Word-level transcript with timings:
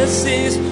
Jesus 0.00 0.24
is 0.24 0.70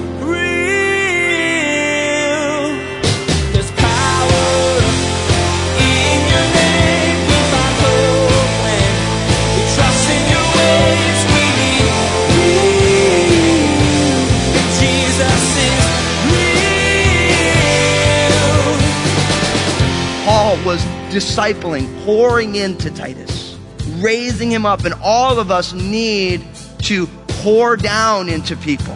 was 20.65 20.83
discipling, 21.11 21.87
pouring 22.05 22.57
into 22.57 22.91
Titus, 22.91 23.57
raising 24.01 24.51
him 24.51 24.67
up, 24.67 24.85
and 24.85 24.95
all 25.03 25.39
of 25.39 25.51
us 25.51 25.73
need 25.73 26.45
to 26.83 27.07
pour 27.41 27.77
down 27.77 28.29
into 28.29 28.55
people. 28.57 28.95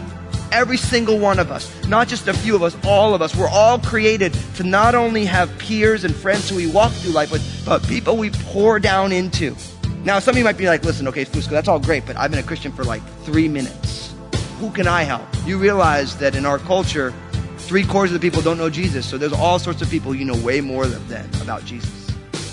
Every 0.52 0.76
single 0.76 1.18
one 1.18 1.38
of 1.38 1.50
us, 1.50 1.72
not 1.86 2.08
just 2.08 2.28
a 2.28 2.34
few 2.34 2.54
of 2.54 2.62
us, 2.62 2.76
all 2.84 3.14
of 3.14 3.22
us. 3.22 3.34
We're 3.34 3.48
all 3.48 3.78
created 3.78 4.34
to 4.56 4.62
not 4.62 4.94
only 4.94 5.24
have 5.24 5.50
peers 5.58 6.04
and 6.04 6.14
friends 6.14 6.50
who 6.50 6.56
we 6.56 6.70
walk 6.70 6.92
through 6.92 7.12
life 7.12 7.32
with, 7.32 7.64
but 7.64 7.82
people 7.88 8.18
we 8.18 8.28
pour 8.30 8.78
down 8.78 9.12
into. 9.12 9.56
Now, 10.04 10.18
some 10.18 10.34
of 10.34 10.38
you 10.38 10.44
might 10.44 10.58
be 10.58 10.66
like, 10.66 10.84
listen, 10.84 11.08
okay, 11.08 11.24
Fusco, 11.24 11.48
that's 11.48 11.68
all 11.68 11.80
great, 11.80 12.04
but 12.04 12.16
I've 12.18 12.30
been 12.30 12.38
a 12.38 12.42
Christian 12.42 12.70
for 12.70 12.84
like 12.84 13.02
three 13.22 13.48
minutes. 13.48 14.14
Who 14.58 14.70
can 14.70 14.86
I 14.86 15.04
help? 15.04 15.26
You 15.46 15.56
realize 15.58 16.18
that 16.18 16.36
in 16.36 16.44
our 16.44 16.58
culture, 16.58 17.14
three 17.56 17.84
quarters 17.84 18.12
of 18.14 18.20
the 18.20 18.30
people 18.30 18.42
don't 18.42 18.58
know 18.58 18.68
Jesus, 18.68 19.08
so 19.08 19.16
there's 19.16 19.32
all 19.32 19.58
sorts 19.58 19.80
of 19.80 19.88
people 19.88 20.14
you 20.14 20.26
know 20.26 20.36
way 20.44 20.60
more 20.60 20.86
than 20.86 21.30
about 21.40 21.64
Jesus. 21.64 22.06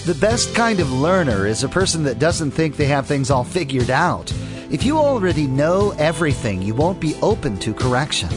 The 0.05 0.15
best 0.15 0.55
kind 0.55 0.79
of 0.79 0.89
learner 0.91 1.45
is 1.45 1.65
a 1.65 1.69
person 1.69 2.03
that 2.03 2.17
doesn't 2.17 2.51
think 2.51 2.77
they 2.77 2.85
have 2.85 3.07
things 3.07 3.29
all 3.29 3.43
figured 3.43 3.89
out. 3.89 4.31
If 4.71 4.83
you 4.83 4.99
already 4.99 5.47
know 5.47 5.95
everything, 5.97 6.61
you 6.61 6.75
won't 6.75 6.99
be 6.99 7.15
open 7.23 7.57
to 7.57 7.73
correction. 7.73 8.29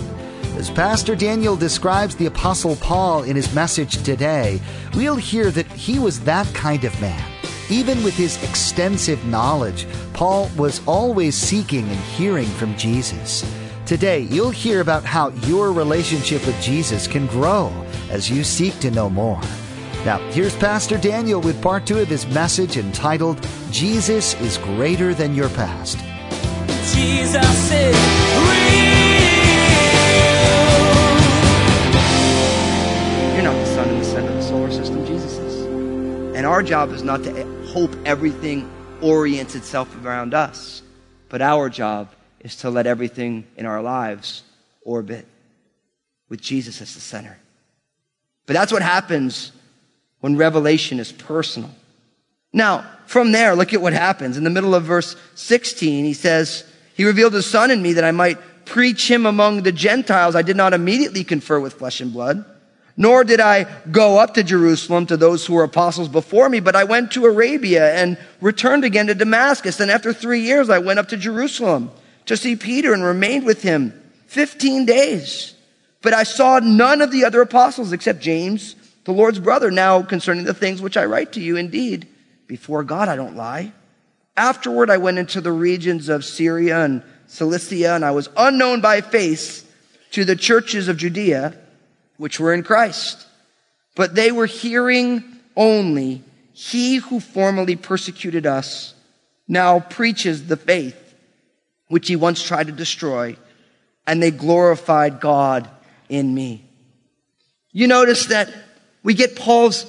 As 0.57 0.71
Pastor 0.71 1.15
Daniel 1.15 1.57
describes 1.57 2.17
the 2.17 2.25
Apostle 2.25 2.77
Paul 2.77 3.25
in 3.25 3.37
his 3.37 3.55
message 3.55 4.03
today, 4.03 4.59
we'll 4.95 5.17
hear 5.17 5.51
that 5.51 5.67
he 5.67 5.99
was 5.99 6.21
that 6.21 6.47
kind 6.55 6.85
of 6.85 7.01
man. 7.03 7.23
Even 7.69 8.03
with 8.03 8.15
his 8.15 8.43
extensive 8.45 9.23
knowledge, 9.27 9.87
Paul 10.15 10.49
was 10.57 10.81
always 10.87 11.37
seeking 11.37 11.87
and 11.87 12.01
hearing 12.01 12.49
from 12.49 12.79
Jesus. 12.79 13.45
Today, 13.85 14.21
you'll 14.21 14.51
hear 14.51 14.81
about 14.81 15.05
how 15.05 15.29
your 15.47 15.71
relationship 15.71 16.47
with 16.47 16.59
Jesus 16.63 17.07
can 17.07 17.27
grow 17.27 17.71
as 18.09 18.31
you 18.31 18.43
seek 18.43 18.79
to 18.81 18.91
know 18.91 19.11
more. 19.11 19.41
Now, 20.07 20.17
here's 20.31 20.57
Pastor 20.57 20.97
Daniel 20.97 21.43
with 21.43 21.61
part 21.61 21.87
two 21.87 21.99
of 21.99 22.09
his 22.09 22.27
message 22.29 22.79
entitled, 22.79 23.47
Jesus 23.71 24.33
is 24.41 24.57
Greater 24.57 25.13
Than 25.13 25.35
Your 25.35 25.51
Past. 25.51 25.99
And 36.43 36.47
our 36.49 36.63
job 36.63 36.91
is 36.91 37.05
not 37.05 37.23
to 37.23 37.67
hope 37.69 37.95
everything 38.05 38.69
orients 39.01 39.55
itself 39.55 39.95
around 40.05 40.35
us, 40.35 40.83
but 41.29 41.41
our 41.41 41.69
job 41.69 42.11
is 42.41 42.57
to 42.57 42.71
let 42.71 42.85
everything 42.85 43.47
in 43.57 43.65
our 43.65 43.81
lives 43.81 44.43
orbit 44.85 45.25
with 46.29 46.41
Jesus 46.41 46.83
as 46.83 46.95
the 46.95 47.01
center. 47.01 47.39
But 48.47 48.55
that's 48.55 48.73
what 48.73 48.83
happens 48.83 49.53
when 50.19 50.37
revelation 50.37 50.99
is 50.99 51.13
personal. 51.13 51.71
Now, 52.53 52.91
from 53.07 53.31
there, 53.31 53.55
look 53.55 53.73
at 53.73 53.81
what 53.81 53.93
happens. 53.93 54.37
In 54.37 54.43
the 54.43 54.51
middle 54.51 54.75
of 54.75 54.83
verse 54.83 55.15
16, 55.37 56.05
he 56.05 56.13
says, 56.13 56.65
He 56.95 57.05
revealed 57.05 57.35
His 57.35 57.47
Son 57.47 57.71
in 57.71 57.83
me 57.83 57.95
that 57.95 58.05
I 58.05 58.11
might 58.11 58.39
preach 58.65 59.11
Him 59.11 59.27
among 59.27 59.63
the 59.63 59.73
Gentiles. 59.73 60.37
I 60.37 60.43
did 60.43 60.57
not 60.57 60.73
immediately 60.73 61.25
confer 61.25 61.59
with 61.59 61.75
flesh 61.75 62.01
and 62.01 62.13
blood, 62.13 62.45
nor 62.97 63.25
did 63.25 63.41
I 63.41 63.65
go 63.91 64.19
up 64.19 64.35
to 64.35 64.43
Jerusalem 64.43 65.07
to 65.07 65.17
those 65.17 65.47
who 65.47 65.55
were 65.55 65.65
apostles 65.65 66.09
before 66.09 66.49
me, 66.49 66.61
but 66.61 66.77
I 66.77 66.85
went 66.85 67.13
to 67.13 67.25
Arabia 67.25 67.95
and 67.95 68.19
returned 68.41 68.85
again 68.85 69.07
to 69.07 69.15
Damascus. 69.15 69.81
And 69.81 69.91
after 69.91 70.13
three 70.13 70.41
years, 70.41 70.69
I 70.69 70.79
went 70.79 70.99
up 70.99 71.09
to 71.09 71.17
Jerusalem 71.17 71.91
to 72.27 72.37
see 72.37 72.57
Peter 72.57 72.93
and 72.93 73.03
remained 73.03 73.45
with 73.45 73.63
him 73.63 73.99
15 74.27 74.87
days. 74.87 75.55
But 76.03 76.15
I 76.15 76.25
saw 76.25 76.59
none 76.59 77.01
of 77.01 77.11
the 77.11 77.25
other 77.25 77.41
apostles 77.41 77.93
except 77.93 78.21
James, 78.21 78.77
the 79.05 79.13
Lord's 79.13 79.39
brother. 79.39 79.71
Now 79.71 80.03
concerning 80.03 80.45
the 80.45 80.55
things 80.55 80.83
which 80.83 80.97
I 80.97 81.05
write 81.05 81.33
to 81.33 81.41
you, 81.41 81.57
indeed, 81.57 82.09
before 82.47 82.85
God 82.85 83.09
I 83.09 83.17
don't 83.17 83.37
lie. 83.37 83.73
Afterward, 84.37 84.91
I 84.91 84.97
went 84.97 85.19
into 85.19 85.41
the 85.41 85.53
regions 85.53 86.09
of 86.09 86.25
Syria 86.25 86.85
and 86.85 87.03
Cilicia, 87.27 87.95
and 87.95 88.05
I 88.05 88.13
was 88.13 88.29
unknown 88.37 88.81
by 88.81 89.01
face 89.01 89.65
to 90.13 90.25
the 90.25 90.37
churches 90.37 90.89
of 90.89 90.97
Judea, 90.97 91.55
which 92.17 92.41
were 92.41 92.55
in 92.55 92.63
Christ. 92.63 93.27
But 93.95 94.15
they 94.15 94.33
were 94.33 94.47
hearing 94.47 95.25
only, 95.57 96.23
He 96.53 96.97
who 96.97 97.21
formerly 97.21 97.77
persecuted 97.77 98.47
us 98.47 98.95
now 99.47 99.81
preaches 99.81 100.47
the 100.47 100.57
faith 100.57 100.99
which 101.93 102.09
he 102.09 102.17
once 102.17 102.43
tried 102.43 102.69
to 102.69 102.73
destroy, 102.73 103.37
and 104.07 104.23
they 104.23 104.31
glorified 104.31 105.21
God 105.21 105.69
in 106.09 106.35
me. 106.35 106.65
You 107.71 107.87
notice 107.87 108.27
that 108.27 108.51
we 109.03 109.13
get 109.13 109.37
Paul's 109.37 109.85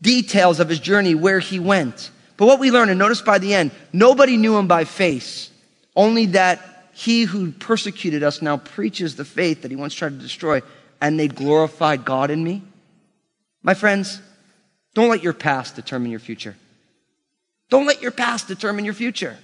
details 0.00 0.60
of 0.60 0.68
his 0.68 0.78
journey, 0.78 1.16
where 1.16 1.40
he 1.40 1.58
went. 1.58 2.11
But 2.36 2.46
what 2.46 2.58
we 2.58 2.70
learn, 2.70 2.88
and 2.88 2.98
notice 2.98 3.20
by 3.20 3.38
the 3.38 3.54
end, 3.54 3.70
nobody 3.92 4.36
knew 4.36 4.56
him 4.56 4.66
by 4.66 4.84
face, 4.84 5.50
only 5.94 6.26
that 6.26 6.88
he 6.92 7.24
who 7.24 7.52
persecuted 7.52 8.22
us 8.22 8.42
now 8.42 8.56
preaches 8.56 9.16
the 9.16 9.24
faith 9.24 9.62
that 9.62 9.70
he 9.70 9.76
once 9.76 9.94
tried 9.94 10.10
to 10.10 10.18
destroy, 10.18 10.62
and 11.00 11.18
they 11.18 11.28
glorified 11.28 12.04
God 12.04 12.30
in 12.30 12.42
me. 12.42 12.62
My 13.62 13.74
friends, 13.74 14.20
don't 14.94 15.08
let 15.08 15.22
your 15.22 15.32
past 15.32 15.76
determine 15.76 16.10
your 16.10 16.20
future. 16.20 16.56
Don't 17.70 17.86
let 17.86 18.02
your 18.02 18.10
past 18.10 18.48
determine 18.48 18.84
your 18.84 18.94
future. 18.94 19.38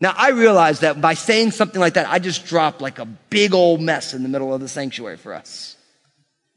Now, 0.00 0.14
I 0.16 0.30
realize 0.30 0.80
that 0.80 1.00
by 1.00 1.14
saying 1.14 1.52
something 1.52 1.80
like 1.80 1.94
that, 1.94 2.08
I 2.08 2.18
just 2.18 2.46
dropped 2.46 2.80
like 2.80 2.98
a 2.98 3.04
big 3.04 3.54
old 3.54 3.80
mess 3.80 4.14
in 4.14 4.22
the 4.22 4.28
middle 4.28 4.54
of 4.54 4.60
the 4.60 4.68
sanctuary 4.68 5.16
for 5.16 5.34
us. 5.34 5.76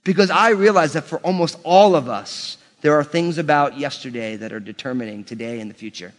Because 0.03 0.30
I 0.30 0.50
realize 0.50 0.94
that 0.94 1.06
for 1.06 1.19
almost 1.19 1.58
all 1.63 1.96
of 1.96 2.09
us, 2.09 2.58
there 2.81 2.96
are 2.96 3.03
things 3.03 3.38
about 3.38 3.78
yesterday 3.78 4.36
that 4.36 4.52
are 4.52 4.59
determining 4.59 5.24
today 5.24 5.59
and 5.59 5.69
the 5.69 5.75
future. 5.75 6.14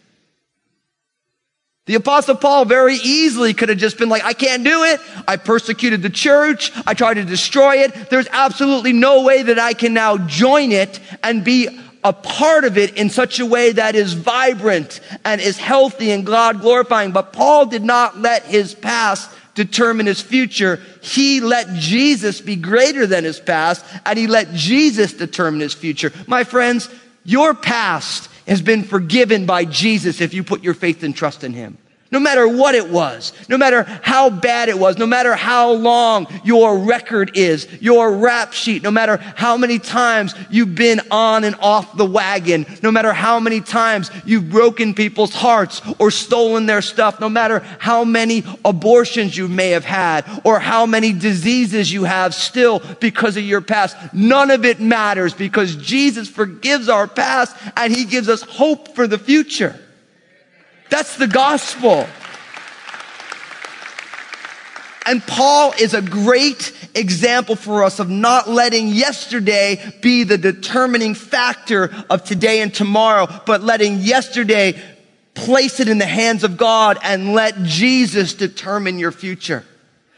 The 1.86 1.96
apostle 1.96 2.36
Paul 2.36 2.64
very 2.64 2.94
easily 2.94 3.54
could 3.54 3.68
have 3.68 3.78
just 3.78 3.98
been 3.98 4.08
like, 4.08 4.24
I 4.24 4.34
can't 4.34 4.62
do 4.62 4.84
it. 4.84 5.00
I 5.26 5.36
persecuted 5.36 6.00
the 6.00 6.10
church. 6.10 6.70
I 6.86 6.94
tried 6.94 7.14
to 7.14 7.24
destroy 7.24 7.78
it. 7.78 8.08
There's 8.08 8.28
absolutely 8.30 8.92
no 8.92 9.24
way 9.24 9.42
that 9.42 9.58
I 9.58 9.74
can 9.74 9.92
now 9.92 10.16
join 10.16 10.70
it 10.70 11.00
and 11.24 11.42
be 11.42 11.68
a 12.04 12.12
part 12.12 12.64
of 12.64 12.78
it 12.78 12.96
in 12.96 13.10
such 13.10 13.40
a 13.40 13.46
way 13.46 13.72
that 13.72 13.96
is 13.96 14.12
vibrant 14.12 15.00
and 15.24 15.40
is 15.40 15.58
healthy 15.58 16.12
and 16.12 16.24
God 16.24 16.60
glorifying. 16.60 17.10
But 17.10 17.32
Paul 17.32 17.66
did 17.66 17.82
not 17.82 18.18
let 18.18 18.44
his 18.44 18.74
past 18.74 19.30
determine 19.54 20.06
his 20.06 20.20
future. 20.20 20.80
He 21.02 21.40
let 21.40 21.68
Jesus 21.74 22.40
be 22.40 22.56
greater 22.56 23.06
than 23.06 23.24
his 23.24 23.40
past 23.40 23.84
and 24.06 24.18
he 24.18 24.26
let 24.26 24.52
Jesus 24.52 25.12
determine 25.12 25.60
his 25.60 25.74
future. 25.74 26.12
My 26.26 26.44
friends, 26.44 26.88
your 27.24 27.54
past 27.54 28.28
has 28.46 28.62
been 28.62 28.82
forgiven 28.82 29.46
by 29.46 29.64
Jesus 29.64 30.20
if 30.20 30.34
you 30.34 30.42
put 30.42 30.62
your 30.62 30.74
faith 30.74 31.02
and 31.02 31.14
trust 31.14 31.44
in 31.44 31.52
him. 31.52 31.78
No 32.12 32.20
matter 32.20 32.46
what 32.46 32.74
it 32.74 32.90
was, 32.90 33.32
no 33.48 33.56
matter 33.56 33.84
how 34.02 34.28
bad 34.28 34.68
it 34.68 34.78
was, 34.78 34.98
no 34.98 35.06
matter 35.06 35.34
how 35.34 35.72
long 35.72 36.26
your 36.44 36.80
record 36.80 37.38
is, 37.38 37.66
your 37.80 38.18
rap 38.18 38.52
sheet, 38.52 38.82
no 38.82 38.90
matter 38.90 39.16
how 39.16 39.56
many 39.56 39.78
times 39.78 40.34
you've 40.50 40.74
been 40.74 41.00
on 41.10 41.42
and 41.42 41.56
off 41.56 41.96
the 41.96 42.04
wagon, 42.04 42.66
no 42.82 42.90
matter 42.90 43.14
how 43.14 43.40
many 43.40 43.62
times 43.62 44.10
you've 44.26 44.50
broken 44.50 44.92
people's 44.92 45.32
hearts 45.32 45.80
or 45.98 46.10
stolen 46.10 46.66
their 46.66 46.82
stuff, 46.82 47.18
no 47.18 47.30
matter 47.30 47.60
how 47.78 48.04
many 48.04 48.44
abortions 48.62 49.34
you 49.34 49.48
may 49.48 49.70
have 49.70 49.86
had 49.86 50.26
or 50.44 50.58
how 50.58 50.84
many 50.84 51.14
diseases 51.14 51.90
you 51.90 52.04
have 52.04 52.34
still 52.34 52.82
because 53.00 53.38
of 53.38 53.42
your 53.42 53.62
past, 53.62 53.96
none 54.12 54.50
of 54.50 54.66
it 54.66 54.80
matters 54.80 55.32
because 55.32 55.76
Jesus 55.76 56.28
forgives 56.28 56.90
our 56.90 57.08
past 57.08 57.56
and 57.74 57.90
he 57.90 58.04
gives 58.04 58.28
us 58.28 58.42
hope 58.42 58.94
for 58.94 59.06
the 59.06 59.18
future. 59.18 59.80
That's 60.92 61.16
the 61.16 61.26
gospel. 61.26 62.06
And 65.06 65.26
Paul 65.26 65.72
is 65.80 65.94
a 65.94 66.02
great 66.02 66.70
example 66.94 67.56
for 67.56 67.82
us 67.82 67.98
of 67.98 68.10
not 68.10 68.46
letting 68.46 68.88
yesterday 68.88 69.82
be 70.02 70.24
the 70.24 70.36
determining 70.36 71.14
factor 71.14 71.90
of 72.10 72.24
today 72.24 72.60
and 72.60 72.74
tomorrow, 72.74 73.26
but 73.46 73.62
letting 73.62 74.00
yesterday 74.00 74.78
place 75.32 75.80
it 75.80 75.88
in 75.88 75.96
the 75.96 76.04
hands 76.04 76.44
of 76.44 76.58
God 76.58 76.98
and 77.02 77.32
let 77.32 77.62
Jesus 77.62 78.34
determine 78.34 78.98
your 78.98 79.12
future. 79.12 79.64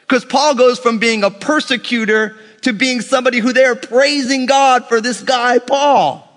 Because 0.00 0.25
Paul 0.25 0.56
goes 0.56 0.81
from 0.81 0.99
being 0.99 1.23
a 1.23 1.31
persecutor 1.31 2.37
to 2.62 2.73
being 2.73 3.00
somebody 3.00 3.38
who 3.38 3.53
they're 3.53 3.77
praising 3.77 4.47
God 4.47 4.87
for 4.87 5.00
this 5.00 5.23
guy, 5.23 5.61
Paul. 5.61 6.29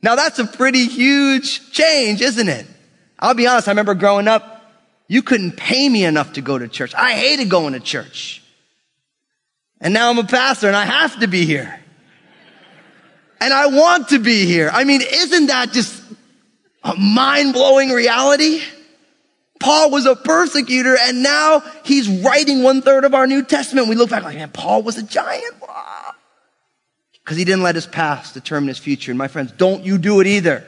Now 0.00 0.14
that's 0.14 0.38
a 0.38 0.46
pretty 0.46 0.86
huge 0.86 1.70
change, 1.70 2.22
isn't 2.22 2.48
it? 2.48 2.66
I'll 3.18 3.34
be 3.34 3.46
honest, 3.46 3.68
I 3.68 3.70
remember 3.70 3.94
growing 3.94 4.28
up, 4.28 4.52
You 5.08 5.22
couldn't 5.22 5.52
pay 5.56 5.88
me 5.88 6.04
enough 6.04 6.32
to 6.34 6.40
go 6.40 6.58
to 6.58 6.66
church. 6.68 6.94
I 6.94 7.12
hated 7.12 7.48
going 7.48 7.74
to 7.74 7.80
church. 7.80 8.42
And 9.80 9.94
now 9.94 10.10
I'm 10.10 10.18
a 10.18 10.24
pastor 10.24 10.66
and 10.66 10.76
I 10.76 10.84
have 10.84 11.20
to 11.20 11.28
be 11.28 11.44
here. 11.44 11.80
And 13.40 13.52
I 13.52 13.66
want 13.66 14.08
to 14.08 14.18
be 14.18 14.46
here. 14.46 14.70
I 14.72 14.84
mean, 14.84 15.02
isn't 15.02 15.46
that 15.46 15.72
just 15.72 16.02
a 16.82 16.96
mind 16.96 17.52
blowing 17.52 17.90
reality? 17.90 18.62
Paul 19.60 19.90
was 19.90 20.06
a 20.06 20.16
persecutor 20.16 20.96
and 20.98 21.22
now 21.22 21.62
he's 21.84 22.08
writing 22.08 22.62
one 22.62 22.82
third 22.82 23.04
of 23.04 23.14
our 23.14 23.26
New 23.26 23.44
Testament. 23.44 23.88
We 23.88 23.94
look 23.94 24.10
back 24.10 24.22
like, 24.22 24.36
man, 24.36 24.50
Paul 24.50 24.82
was 24.82 24.98
a 24.98 25.02
giant. 25.02 25.54
Because 27.22 27.36
he 27.36 27.44
didn't 27.44 27.62
let 27.62 27.74
his 27.74 27.86
past 27.86 28.34
determine 28.34 28.68
his 28.68 28.78
future. 28.78 29.10
And 29.10 29.18
my 29.18 29.28
friends, 29.28 29.52
don't 29.52 29.84
you 29.84 29.98
do 29.98 30.20
it 30.20 30.26
either. 30.26 30.64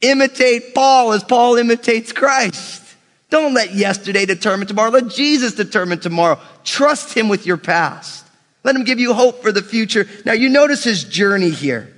Imitate 0.00 0.74
Paul 0.74 1.12
as 1.12 1.22
Paul 1.22 1.56
imitates 1.56 2.12
Christ. 2.12 2.82
Don't 3.28 3.54
let 3.54 3.74
yesterday 3.74 4.26
determine 4.26 4.66
tomorrow. 4.66 4.90
Let 4.90 5.08
Jesus 5.08 5.54
determine 5.54 6.00
tomorrow. 6.00 6.40
Trust 6.64 7.14
him 7.14 7.28
with 7.28 7.46
your 7.46 7.56
past. 7.56 8.26
Let 8.64 8.76
him 8.76 8.84
give 8.84 8.98
you 8.98 9.14
hope 9.14 9.42
for 9.42 9.52
the 9.52 9.62
future. 9.62 10.06
Now 10.24 10.32
you 10.32 10.48
notice 10.48 10.82
his 10.84 11.04
journey 11.04 11.50
here. 11.50 11.94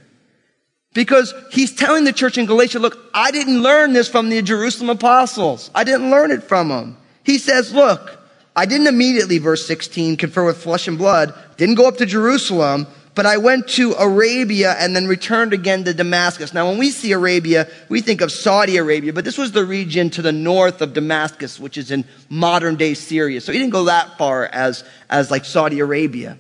Because 0.95 1.33
he's 1.51 1.75
telling 1.75 2.05
the 2.05 2.13
church 2.13 2.37
in 2.37 2.45
Galatia, 2.45 2.79
look, 2.79 2.99
I 3.15 3.31
didn't 3.31 3.63
learn 3.63 3.95
this 3.95 4.09
from 4.09 4.29
the 4.29 4.43
Jerusalem 4.43 4.91
apostles. 4.91 5.71
I 5.75 5.85
didn't 5.85 6.11
learn 6.11 6.31
it 6.31 6.43
from 6.43 6.69
them. 6.69 6.99
He 7.25 7.39
says, 7.39 7.73
look, 7.73 8.19
I 8.55 8.67
didn't 8.67 8.89
immediately, 8.89 9.39
verse 9.39 9.67
16, 9.67 10.19
confer 10.19 10.45
with 10.45 10.59
flesh 10.59 10.87
and 10.89 10.99
blood, 10.99 11.33
didn't 11.57 11.77
go 11.77 11.89
up 11.89 11.97
to 11.97 12.07
Jerusalem, 12.07 12.87
but 13.15 13.27
I 13.27 13.37
went 13.37 13.69
to 13.71 13.93
Arabia 13.93 14.75
and 14.79 14.97
then 14.97 15.07
returned 15.07 15.53
again 15.53 15.85
to 15.85 15.93
Damascus. 15.93 16.55
Now, 16.55 16.69
when 16.71 16.79
we 16.79 16.91
see 16.91 17.13
Arabia, 17.13 17.69
we 17.89 18.01
think 18.01 18.23
of 18.23 18.33
Saudi 18.33 18.79
Arabia, 18.79 19.13
but 19.13 19.25
this 19.25 19.37
was 19.37 19.53
the 19.53 19.65
region 19.65 20.09
to 20.11 20.23
the 20.23 20.33
north 20.33 20.81
of 20.81 20.95
Damascus, 20.95 21.61
which 21.61 21.77
is 21.77 21.91
in 21.91 22.05
modern 22.31 22.77
day 22.77 22.95
Syria. 22.95 23.41
So 23.41 23.53
he 23.53 23.59
didn't 23.59 23.73
go 23.73 23.85
that 23.85 24.17
far 24.17 24.47
as, 24.47 24.85
as 25.11 25.31
like 25.31 25.45
Saudi 25.45 25.81
Arabia. 25.81 26.39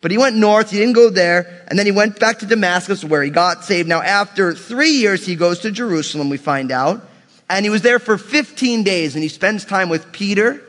But 0.00 0.10
he 0.10 0.18
went 0.18 0.36
north, 0.36 0.70
he 0.70 0.78
didn't 0.78 0.94
go 0.94 1.10
there, 1.10 1.64
and 1.68 1.78
then 1.78 1.86
he 1.86 1.92
went 1.92 2.18
back 2.18 2.38
to 2.38 2.46
Damascus 2.46 3.04
where 3.04 3.22
he 3.22 3.30
got 3.30 3.64
saved. 3.64 3.88
Now, 3.88 4.00
after 4.00 4.54
three 4.54 4.92
years, 4.92 5.26
he 5.26 5.36
goes 5.36 5.60
to 5.60 5.70
Jerusalem, 5.70 6.30
we 6.30 6.38
find 6.38 6.72
out. 6.72 7.06
And 7.50 7.66
he 7.66 7.70
was 7.70 7.82
there 7.82 7.98
for 7.98 8.16
15 8.16 8.82
days, 8.82 9.14
and 9.14 9.22
he 9.22 9.28
spends 9.28 9.64
time 9.64 9.88
with 9.88 10.10
Peter, 10.12 10.62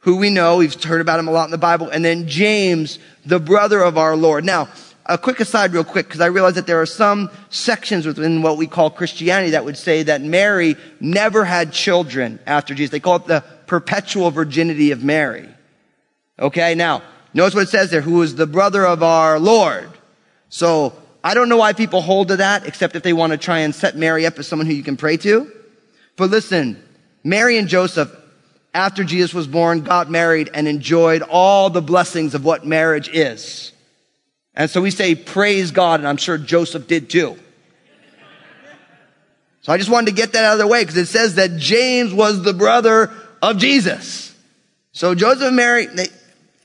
who 0.00 0.16
we 0.16 0.30
know, 0.30 0.56
we've 0.56 0.82
heard 0.82 1.00
about 1.00 1.18
him 1.18 1.28
a 1.28 1.30
lot 1.30 1.44
in 1.44 1.50
the 1.50 1.58
Bible, 1.58 1.88
and 1.88 2.04
then 2.04 2.26
James, 2.26 2.98
the 3.24 3.38
brother 3.38 3.80
of 3.80 3.98
our 3.98 4.16
Lord. 4.16 4.44
Now, 4.44 4.68
a 5.06 5.18
quick 5.18 5.40
aside 5.40 5.72
real 5.72 5.84
quick, 5.84 6.06
because 6.06 6.20
I 6.20 6.26
realize 6.26 6.54
that 6.54 6.66
there 6.66 6.80
are 6.80 6.86
some 6.86 7.30
sections 7.50 8.06
within 8.06 8.42
what 8.42 8.56
we 8.56 8.66
call 8.66 8.90
Christianity 8.90 9.50
that 9.50 9.64
would 9.64 9.76
say 9.76 10.04
that 10.04 10.22
Mary 10.22 10.76
never 11.00 11.44
had 11.44 11.72
children 11.72 12.38
after 12.46 12.74
Jesus. 12.74 12.92
They 12.92 13.00
call 13.00 13.16
it 13.16 13.26
the 13.26 13.44
perpetual 13.66 14.30
virginity 14.30 14.90
of 14.90 15.04
Mary. 15.04 15.48
Okay, 16.38 16.74
now, 16.74 17.02
notice 17.34 17.54
what 17.54 17.64
it 17.64 17.68
says 17.68 17.90
there, 17.90 18.00
who 18.00 18.22
is 18.22 18.36
the 18.36 18.46
brother 18.46 18.86
of 18.86 19.02
our 19.02 19.38
Lord. 19.38 19.90
So, 20.48 20.94
I 21.22 21.34
don't 21.34 21.50
know 21.50 21.58
why 21.58 21.74
people 21.74 22.00
hold 22.00 22.28
to 22.28 22.36
that, 22.36 22.66
except 22.66 22.96
if 22.96 23.02
they 23.02 23.12
want 23.12 23.32
to 23.32 23.36
try 23.36 23.58
and 23.58 23.74
set 23.74 23.96
Mary 23.96 24.24
up 24.24 24.38
as 24.38 24.48
someone 24.48 24.66
who 24.66 24.72
you 24.72 24.82
can 24.82 24.96
pray 24.96 25.18
to. 25.18 25.50
But 26.16 26.30
listen, 26.30 26.82
Mary 27.22 27.58
and 27.58 27.68
Joseph 27.68 28.10
after 28.72 29.04
Jesus 29.04 29.34
was 29.34 29.46
born, 29.46 29.82
got 29.82 30.10
married 30.10 30.50
and 30.54 30.68
enjoyed 30.68 31.22
all 31.22 31.70
the 31.70 31.82
blessings 31.82 32.34
of 32.34 32.44
what 32.44 32.64
marriage 32.64 33.08
is. 33.08 33.72
And 34.54 34.70
so 34.70 34.80
we 34.80 34.90
say, 34.90 35.14
praise 35.14 35.70
God, 35.70 36.00
and 36.00 36.08
I'm 36.08 36.16
sure 36.16 36.38
Joseph 36.38 36.86
did 36.86 37.10
too. 37.10 37.36
So 39.62 39.72
I 39.72 39.76
just 39.76 39.90
wanted 39.90 40.06
to 40.06 40.16
get 40.16 40.32
that 40.32 40.44
out 40.44 40.52
of 40.54 40.58
the 40.58 40.66
way 40.66 40.82
because 40.82 40.96
it 40.96 41.06
says 41.06 41.34
that 41.34 41.56
James 41.56 42.14
was 42.14 42.42
the 42.42 42.54
brother 42.54 43.12
of 43.42 43.58
Jesus. 43.58 44.34
So 44.92 45.14
Joseph 45.14 45.48
and 45.48 45.56
Mary, 45.56 45.86
they, 45.86 46.06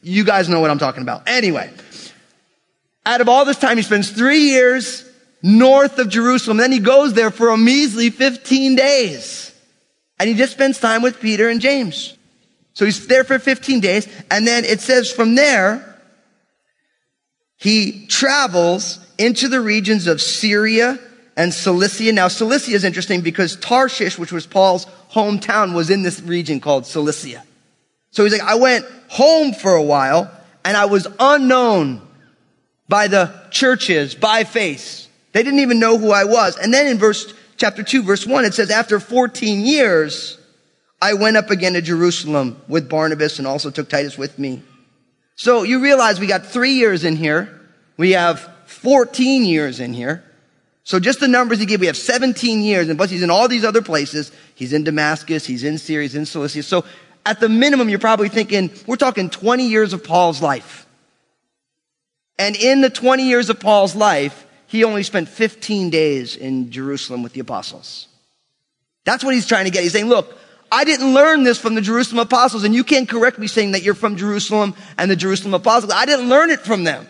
you 0.01 0.23
guys 0.23 0.47
know 0.47 0.59
what 0.59 0.71
I'm 0.71 0.79
talking 0.79 1.01
about. 1.01 1.27
Anyway, 1.27 1.71
out 3.05 3.21
of 3.21 3.29
all 3.29 3.45
this 3.45 3.57
time, 3.57 3.77
he 3.77 3.83
spends 3.83 4.09
three 4.09 4.49
years 4.49 5.09
north 5.41 5.99
of 5.99 6.09
Jerusalem. 6.09 6.57
Then 6.57 6.71
he 6.71 6.79
goes 6.79 7.13
there 7.13 7.31
for 7.31 7.49
a 7.49 7.57
measly 7.57 8.09
15 8.09 8.75
days. 8.75 9.54
And 10.19 10.29
he 10.29 10.35
just 10.35 10.53
spends 10.53 10.79
time 10.79 11.01
with 11.01 11.19
Peter 11.19 11.49
and 11.49 11.59
James. 11.59 12.17
So 12.73 12.85
he's 12.85 13.07
there 13.07 13.23
for 13.23 13.39
15 13.39 13.79
days. 13.79 14.07
And 14.29 14.45
then 14.45 14.65
it 14.65 14.81
says 14.81 15.11
from 15.11 15.35
there, 15.35 15.99
he 17.57 18.05
travels 18.07 18.99
into 19.17 19.47
the 19.47 19.61
regions 19.61 20.07
of 20.07 20.21
Syria 20.21 20.99
and 21.37 21.53
Cilicia. 21.53 22.11
Now, 22.11 22.27
Cilicia 22.27 22.71
is 22.71 22.83
interesting 22.83 23.21
because 23.21 23.55
Tarshish, 23.57 24.17
which 24.17 24.31
was 24.31 24.45
Paul's 24.45 24.85
hometown, 25.11 25.73
was 25.73 25.89
in 25.89 26.03
this 26.03 26.21
region 26.21 26.59
called 26.59 26.85
Cilicia. 26.85 27.43
So 28.11 28.23
he's 28.23 28.33
like, 28.33 28.41
I 28.41 28.55
went 28.55 28.85
home 29.09 29.53
for 29.53 29.73
a 29.73 29.83
while 29.83 30.31
and 30.63 30.75
I 30.75 30.85
was 30.85 31.07
unknown 31.19 32.01
by 32.87 33.07
the 33.07 33.33
churches 33.51 34.15
by 34.15 34.43
face. 34.43 35.07
They 35.31 35.43
didn't 35.43 35.59
even 35.59 35.79
know 35.79 35.97
who 35.97 36.11
I 36.11 36.23
was. 36.23 36.57
And 36.57 36.73
then 36.73 36.87
in 36.87 36.97
verse 36.97 37.33
chapter 37.57 37.83
2 37.83 38.03
verse 38.03 38.25
1, 38.25 38.45
it 38.45 38.53
says, 38.53 38.69
after 38.69 38.99
14 38.99 39.61
years, 39.61 40.37
I 41.01 41.13
went 41.13 41.37
up 41.37 41.49
again 41.49 41.73
to 41.73 41.81
Jerusalem 41.81 42.61
with 42.67 42.89
Barnabas 42.89 43.37
and 43.39 43.47
also 43.47 43.69
took 43.69 43.89
Titus 43.89 44.17
with 44.17 44.39
me. 44.39 44.63
So 45.35 45.63
you 45.63 45.81
realize 45.81 46.19
we 46.19 46.27
got 46.27 46.45
three 46.45 46.73
years 46.73 47.03
in 47.03 47.15
here. 47.15 47.61
We 47.97 48.11
have 48.11 48.49
14 48.65 49.45
years 49.45 49.79
in 49.79 49.93
here. 49.93 50.23
So 50.83 50.99
just 50.99 51.19
the 51.19 51.27
numbers 51.27 51.59
he 51.59 51.65
gave, 51.65 51.79
we 51.79 51.87
have 51.87 51.97
17 51.97 52.61
years, 52.61 52.89
and 52.89 52.97
plus 52.97 53.09
he's 53.09 53.23
in 53.23 53.31
all 53.31 53.47
these 53.47 53.65
other 53.65 53.81
places. 53.81 54.31
He's 54.53 54.71
in 54.71 54.83
Damascus, 54.83 55.45
he's 55.45 55.63
in 55.63 55.79
Syria, 55.79 56.03
he's 56.03 56.15
in 56.15 56.27
Cilicia. 56.27 56.61
So 56.61 56.85
at 57.25 57.39
the 57.39 57.49
minimum, 57.49 57.89
you're 57.89 57.97
probably 57.97 58.29
thinking, 58.29 58.71
we're 58.85 58.95
talking 58.95 59.31
20 59.31 59.67
years 59.67 59.93
of 59.93 60.03
Paul's 60.03 60.43
life. 60.43 60.85
And 62.37 62.55
in 62.55 62.81
the 62.81 62.89
20 62.89 63.27
years 63.27 63.49
of 63.49 63.59
Paul's 63.59 63.95
life, 63.95 64.44
he 64.67 64.83
only 64.83 65.03
spent 65.03 65.29
15 65.29 65.89
days 65.89 66.35
in 66.35 66.71
Jerusalem 66.71 67.23
with 67.23 67.33
the 67.33 67.39
apostles. 67.39 68.07
That's 69.05 69.23
what 69.23 69.33
he's 69.33 69.47
trying 69.47 69.65
to 69.65 69.71
get. 69.71 69.83
He's 69.83 69.93
saying, 69.93 70.09
look, 70.09 70.35
I 70.71 70.83
didn't 70.83 71.13
learn 71.13 71.43
this 71.43 71.59
from 71.59 71.75
the 71.75 71.81
Jerusalem 71.81 72.19
apostles, 72.19 72.63
and 72.63 72.73
you 72.73 72.83
can't 72.83 73.07
correct 73.07 73.37
me 73.37 73.47
saying 73.47 73.73
that 73.73 73.83
you're 73.83 73.93
from 73.93 74.15
Jerusalem 74.15 74.73
and 74.97 75.09
the 75.09 75.15
Jerusalem 75.15 75.53
apostles. 75.53 75.93
I 75.93 76.05
didn't 76.05 76.27
learn 76.27 76.49
it 76.49 76.61
from 76.61 76.83
them. 76.83 77.07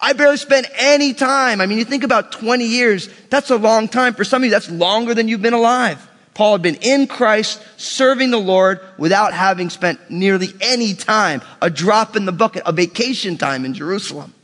I 0.00 0.14
barely 0.14 0.36
spent 0.36 0.66
any 0.76 1.14
time. 1.14 1.60
I 1.60 1.66
mean, 1.66 1.78
you 1.78 1.84
think 1.84 2.02
about 2.02 2.32
20 2.32 2.64
years, 2.64 3.08
that's 3.30 3.50
a 3.50 3.56
long 3.56 3.88
time. 3.88 4.14
For 4.14 4.24
some 4.24 4.42
of 4.42 4.46
you, 4.46 4.50
that's 4.50 4.70
longer 4.70 5.14
than 5.14 5.28
you've 5.28 5.42
been 5.42 5.54
alive. 5.54 6.10
Paul 6.34 6.52
had 6.52 6.62
been 6.62 6.74
in 6.76 7.06
Christ, 7.06 7.62
serving 7.76 8.30
the 8.30 8.40
Lord 8.40 8.80
without 8.98 9.32
having 9.32 9.70
spent 9.70 10.10
nearly 10.10 10.48
any 10.60 10.94
time, 10.94 11.42
a 11.62 11.70
drop 11.70 12.16
in 12.16 12.24
the 12.24 12.32
bucket, 12.32 12.64
a 12.66 12.72
vacation 12.72 13.36
time 13.36 13.64
in 13.64 13.72
Jerusalem. 13.72 14.34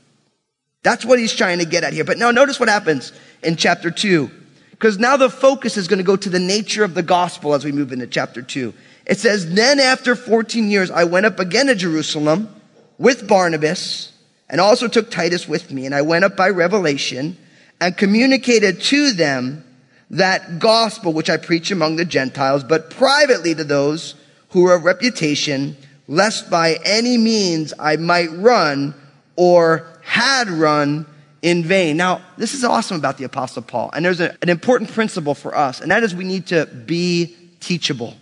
That's 0.83 1.05
what 1.05 1.19
he's 1.19 1.35
trying 1.35 1.59
to 1.59 1.65
get 1.65 1.85
at 1.85 1.93
here. 1.93 2.05
But 2.05 2.19
now 2.19 2.31
notice 2.31 2.59
what 2.59 2.69
happens 2.69 3.13
in 3.43 3.57
chapter 3.57 3.91
2. 3.91 4.31
Because 4.71 4.99
now 4.99 5.17
the 5.17 5.29
focus 5.29 5.77
is 5.77 5.89
going 5.89 5.99
to 5.99 6.05
go 6.05 6.17
to 6.17 6.31
the 6.31 6.39
nature 6.39 6.85
of 6.85 6.95
the 6.95 7.03
gospel 7.03 7.53
as 7.53 7.65
we 7.65 7.73
move 7.73 7.93
into 7.93 8.07
chapter 8.07 8.41
2. 8.41 8.73
It 9.07 9.19
says, 9.19 9.53
Then 9.53 9.79
after 9.79 10.17
14 10.17 10.71
years, 10.71 10.91
I 10.91 11.05
went 11.05 11.27
up 11.27 11.39
again 11.39 11.67
to 11.67 11.75
Jerusalem 11.75 12.49
with 12.97 13.29
Barnabas 13.29 14.13
and 14.49 14.61
also 14.61 14.89
took 14.89 15.11
Titus 15.11 15.47
with 15.47 15.71
me. 15.71 15.85
And 15.85 15.95
I 15.95 16.03
went 16.03 16.25
up 16.25 16.37
by 16.37 16.49
revelation 16.49 17.37
and 17.81 17.97
communicated 17.97 18.81
to 18.83 19.13
them 19.13 19.65
that 20.11 20.59
gospel 20.59 21.13
which 21.13 21.31
I 21.31 21.37
preach 21.37 21.71
among 21.71 21.97
the 21.97 22.05
Gentiles, 22.05 22.65
but 22.65 22.91
privately 22.91 23.55
to 23.55 23.65
those 23.65 24.15
who 24.51 24.67
are 24.67 24.75
of 24.75 24.85
reputation, 24.85 25.77
lest 26.09 26.51
by 26.51 26.79
any 26.85 27.17
means 27.17 27.73
I 27.79 27.97
might 27.97 28.33
run 28.33 28.95
or 29.37 30.00
had 30.03 30.49
run 30.49 31.07
in 31.43 31.65
vain. 31.65 31.97
Now, 31.97 32.21
this 32.37 32.55
is 32.55 32.65
awesome 32.65 32.97
about 32.97 33.19
the 33.19 33.25
apostle 33.25 33.63
Paul. 33.63 33.91
And 33.95 34.05
there's 34.05 34.21
a, 34.21 34.37
an 34.43 34.49
important 34.49 34.93
principle 34.93 35.35
for 35.35 35.57
us, 35.57 35.81
and 35.81 35.91
that 35.91 36.03
is 36.03 36.15
we 36.15 36.25
need 36.25 36.47
to 36.49 36.67
be 36.67 37.37
teachable. 37.61 38.15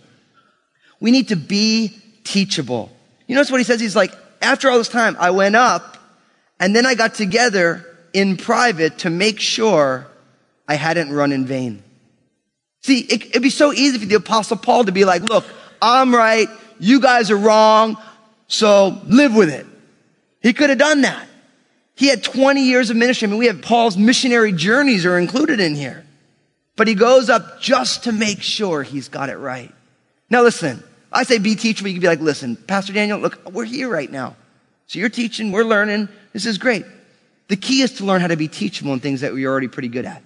We 0.99 1.11
need 1.11 1.29
to 1.29 1.35
be 1.35 1.93
teachable. 2.23 2.91
You 3.27 3.35
notice 3.35 3.51
what 3.51 3.59
he 3.59 3.63
says? 3.63 3.79
He's 3.79 3.95
like, 3.95 4.13
after 4.41 4.69
all 4.69 4.77
this 4.77 4.89
time, 4.89 5.15
I 5.19 5.31
went 5.31 5.55
up 5.55 5.97
and 6.59 6.75
then 6.75 6.85
I 6.85 6.95
got 6.95 7.13
together 7.13 7.85
in 8.13 8.37
private 8.37 8.99
to 8.99 9.09
make 9.09 9.39
sure 9.39 10.07
I 10.67 10.75
hadn't 10.75 11.11
run 11.11 11.31
in 11.31 11.45
vain. 11.45 11.83
See, 12.81 12.99
it, 13.01 13.27
it'd 13.27 13.41
be 13.41 13.49
so 13.49 13.71
easy 13.73 13.97
for 13.97 14.05
the 14.05 14.15
apostle 14.15 14.57
Paul 14.57 14.85
to 14.85 14.91
be 14.91 15.05
like, 15.05 15.23
look, 15.23 15.45
I'm 15.81 16.13
right. 16.13 16.47
You 16.79 16.99
guys 16.99 17.31
are 17.31 17.37
wrong. 17.37 17.97
So 18.47 19.01
live 19.05 19.35
with 19.35 19.49
it. 19.49 19.65
He 20.41 20.53
could 20.53 20.69
have 20.69 20.79
done 20.79 21.01
that. 21.01 21.28
He 21.99 22.07
had 22.07 22.23
20 22.23 22.63
years 22.63 22.89
of 22.89 22.95
ministry. 22.95 23.27
I 23.27 23.31
mean, 23.31 23.39
we 23.39 23.47
have 23.47 23.61
Paul's 23.61 23.97
missionary 23.97 24.53
journeys 24.53 25.05
are 25.05 25.19
included 25.19 25.59
in 25.59 25.75
here. 25.75 26.05
But 26.77 26.87
he 26.87 26.95
goes 26.95 27.29
up 27.29 27.59
just 27.59 28.05
to 28.05 28.13
make 28.13 28.41
sure 28.41 28.83
he's 28.83 29.09
got 29.09 29.27
it 29.27 29.35
right. 29.35 29.75
Now 30.29 30.43
listen, 30.43 30.81
I 31.11 31.23
say 31.23 31.39
be 31.39 31.55
teachable. 31.55 31.89
You 31.89 31.95
can 31.95 32.01
be 32.01 32.07
like, 32.07 32.21
listen, 32.21 32.55
Pastor 32.55 32.93
Daniel, 32.93 33.19
look, 33.19 33.51
we're 33.51 33.65
here 33.65 33.89
right 33.89 34.09
now. 34.09 34.37
So 34.87 34.97
you're 34.97 35.09
teaching, 35.09 35.51
we're 35.51 35.65
learning. 35.65 36.07
This 36.31 36.45
is 36.45 36.57
great. 36.57 36.85
The 37.49 37.57
key 37.57 37.81
is 37.81 37.91
to 37.95 38.05
learn 38.05 38.21
how 38.21 38.27
to 38.27 38.37
be 38.37 38.47
teachable 38.47 38.93
in 38.93 39.01
things 39.01 39.19
that 39.19 39.33
we're 39.33 39.49
already 39.49 39.67
pretty 39.67 39.89
good 39.89 40.05
at. 40.05 40.23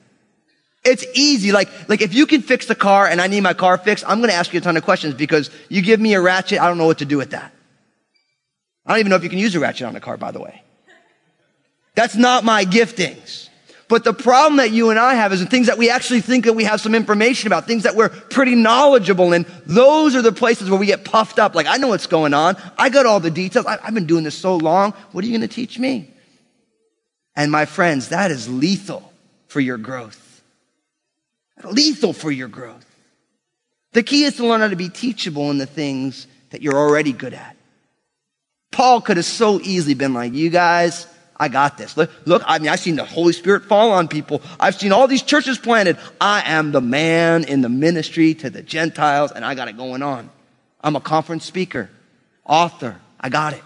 It's 0.86 1.04
easy. 1.16 1.52
Like, 1.52 1.70
like 1.90 2.02
if 2.04 2.14
you 2.14 2.28
can 2.28 2.44
fix 2.44 2.68
the 2.68 2.76
car 2.76 3.08
and 3.08 3.20
I 3.20 3.26
need 3.26 3.42
my 3.42 3.56
car 3.56 3.80
fixed, 3.80 4.04
I'm 4.08 4.20
going 4.20 4.30
to 4.30 4.36
ask 4.36 4.54
you 4.54 4.60
a 4.60 4.62
ton 4.62 4.78
of 4.78 4.84
questions 4.84 5.16
because 5.16 5.50
you 5.70 5.82
give 5.82 6.00
me 6.00 6.14
a 6.14 6.22
ratchet, 6.22 6.62
I 6.62 6.68
don't 6.68 6.78
know 6.78 6.86
what 6.86 7.00
to 7.00 7.06
do 7.06 7.18
with 7.18 7.32
that. 7.32 7.52
I 8.86 8.92
don't 8.92 9.00
even 9.00 9.10
know 9.10 9.16
if 9.16 9.24
you 9.24 9.30
can 9.30 9.40
use 9.40 9.56
a 9.56 9.60
ratchet 9.60 9.88
on 9.88 9.96
a 9.96 10.00
car, 10.00 10.18
by 10.18 10.30
the 10.30 10.40
way. 10.40 10.62
That's 11.96 12.16
not 12.16 12.44
my 12.44 12.66
giftings. 12.66 13.50
But 13.88 14.04
the 14.04 14.14
problem 14.14 14.58
that 14.58 14.72
you 14.72 14.90
and 14.90 14.98
I 14.98 15.14
have 15.14 15.34
is 15.34 15.40
the 15.40 15.46
things 15.46 15.68
that 15.68 15.78
we 15.78 15.90
actually 15.90 16.22
think 16.22 16.46
that 16.46 16.54
we 16.54 16.64
have 16.64 16.82
some 16.82 16.96
information 16.96 17.48
about, 17.48 17.68
things 17.68 17.84
that 17.84 17.96
we're 17.96 18.10
pretty 18.10 18.56
knowledgeable 18.56 19.34
in. 19.34 19.46
Those 19.68 20.16
are 20.16 20.22
the 20.22 20.32
places 20.32 20.70
where 20.70 20.80
we 20.80 20.88
get 20.88 21.06
puffed 21.06 21.38
up. 21.38 21.54
Like, 21.54 21.68
I 21.68 21.78
know 21.78 21.90
what's 21.90 22.08
going 22.08 22.34
on. 22.34 22.56
I 22.78 22.90
got 22.90 23.06
all 23.06 23.20
the 23.20 23.30
details. 23.30 23.68
I, 23.68 23.78
I've 23.84 23.94
been 23.94 24.08
doing 24.08 24.24
this 24.24 24.36
so 24.36 24.58
long. 24.58 24.94
What 25.12 25.24
are 25.24 25.28
you 25.28 25.38
going 25.38 25.48
to 25.48 25.54
teach 25.54 25.78
me? 25.78 26.10
And 27.36 27.52
my 27.52 27.66
friends, 27.66 28.10
that 28.10 28.32
is 28.32 28.50
lethal 28.50 29.14
for 29.48 29.60
your 29.60 29.78
growth. 29.78 30.42
Lethal 31.64 32.14
for 32.14 32.32
your 32.32 32.48
growth. 32.48 32.86
The 33.92 34.02
key 34.02 34.24
is 34.24 34.38
to 34.38 34.48
learn 34.48 34.62
how 34.62 34.70
to 34.70 34.76
be 34.76 34.90
teachable 34.90 35.52
in 35.52 35.60
the 35.60 35.68
things 35.68 36.26
that 36.50 36.64
you're 36.64 36.76
already 36.76 37.12
good 37.12 37.34
at. 37.34 37.56
Paul 38.72 39.02
could 39.02 39.18
have 39.18 39.26
so 39.26 39.62
easily 39.62 39.94
been 39.94 40.16
like, 40.16 40.34
you 40.34 40.50
guys, 40.50 41.06
I 41.38 41.48
got 41.48 41.78
this. 41.78 41.98
Look, 41.98 42.12
look, 42.26 42.44
I 42.46 42.60
mean, 42.60 42.70
I've 42.70 42.80
seen 42.80 42.96
the 42.96 43.04
Holy 43.04 43.34
Spirit 43.34 43.66
fall 43.66 43.92
on 43.92 44.08
people. 44.08 44.42
I've 44.60 44.76
seen 44.76 44.92
all 44.92 45.08
these 45.08 45.24
churches 45.24 45.58
planted. 45.58 45.98
I 46.22 46.44
am 46.46 46.72
the 46.72 46.82
man 46.82 47.44
in 47.44 47.62
the 47.62 47.70
ministry 47.70 48.34
to 48.36 48.50
the 48.50 48.62
Gentiles 48.62 49.32
and 49.32 49.44
I 49.44 49.56
got 49.56 49.68
it 49.68 49.78
going 49.78 50.04
on. 50.04 50.30
I'm 50.82 50.96
a 50.96 51.02
conference 51.02 51.46
speaker, 51.46 51.90
author. 52.46 53.00
I 53.20 53.30
got 53.30 53.54
it. 53.54 53.64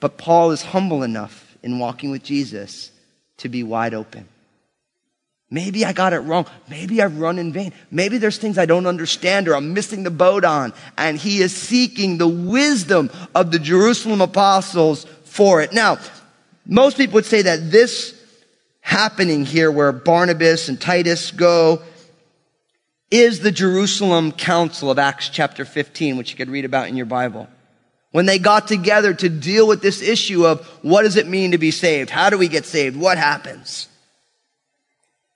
But 0.00 0.18
Paul 0.18 0.50
is 0.50 0.62
humble 0.62 1.02
enough 1.02 1.56
in 1.62 1.78
walking 1.78 2.10
with 2.10 2.22
Jesus 2.22 2.92
to 3.38 3.48
be 3.48 3.62
wide 3.62 3.94
open. 3.94 4.28
Maybe 5.50 5.84
I 5.84 5.94
got 5.94 6.12
it 6.12 6.18
wrong. 6.18 6.44
Maybe 6.68 7.00
I've 7.00 7.18
run 7.18 7.38
in 7.38 7.52
vain. 7.52 7.72
Maybe 7.90 8.18
there's 8.18 8.36
things 8.36 8.58
I 8.58 8.66
don't 8.66 8.86
understand 8.86 9.48
or 9.48 9.56
I'm 9.56 9.72
missing 9.72 10.02
the 10.02 10.10
boat 10.10 10.44
on. 10.44 10.74
And 10.98 11.16
he 11.16 11.40
is 11.40 11.56
seeking 11.56 12.18
the 12.18 12.28
wisdom 12.28 13.10
of 13.34 13.50
the 13.50 13.58
Jerusalem 13.58 14.20
apostles 14.20 15.06
for 15.24 15.62
it. 15.62 15.72
Now, 15.72 15.98
most 16.68 16.98
people 16.98 17.14
would 17.14 17.24
say 17.24 17.42
that 17.42 17.70
this 17.70 18.14
happening 18.80 19.46
here 19.46 19.70
where 19.70 19.90
Barnabas 19.90 20.68
and 20.68 20.78
Titus 20.78 21.30
go 21.30 21.80
is 23.10 23.40
the 23.40 23.50
Jerusalem 23.50 24.32
Council 24.32 24.90
of 24.90 24.98
Acts 24.98 25.30
chapter 25.30 25.64
15, 25.64 26.18
which 26.18 26.30
you 26.30 26.36
could 26.36 26.50
read 26.50 26.66
about 26.66 26.88
in 26.88 26.96
your 26.96 27.06
Bible. 27.06 27.48
When 28.10 28.26
they 28.26 28.38
got 28.38 28.68
together 28.68 29.14
to 29.14 29.28
deal 29.30 29.66
with 29.66 29.80
this 29.80 30.02
issue 30.02 30.46
of 30.46 30.66
what 30.82 31.02
does 31.02 31.16
it 31.16 31.26
mean 31.26 31.52
to 31.52 31.58
be 31.58 31.70
saved? 31.70 32.10
How 32.10 32.28
do 32.28 32.36
we 32.36 32.48
get 32.48 32.66
saved? 32.66 32.98
What 32.98 33.16
happens? 33.16 33.88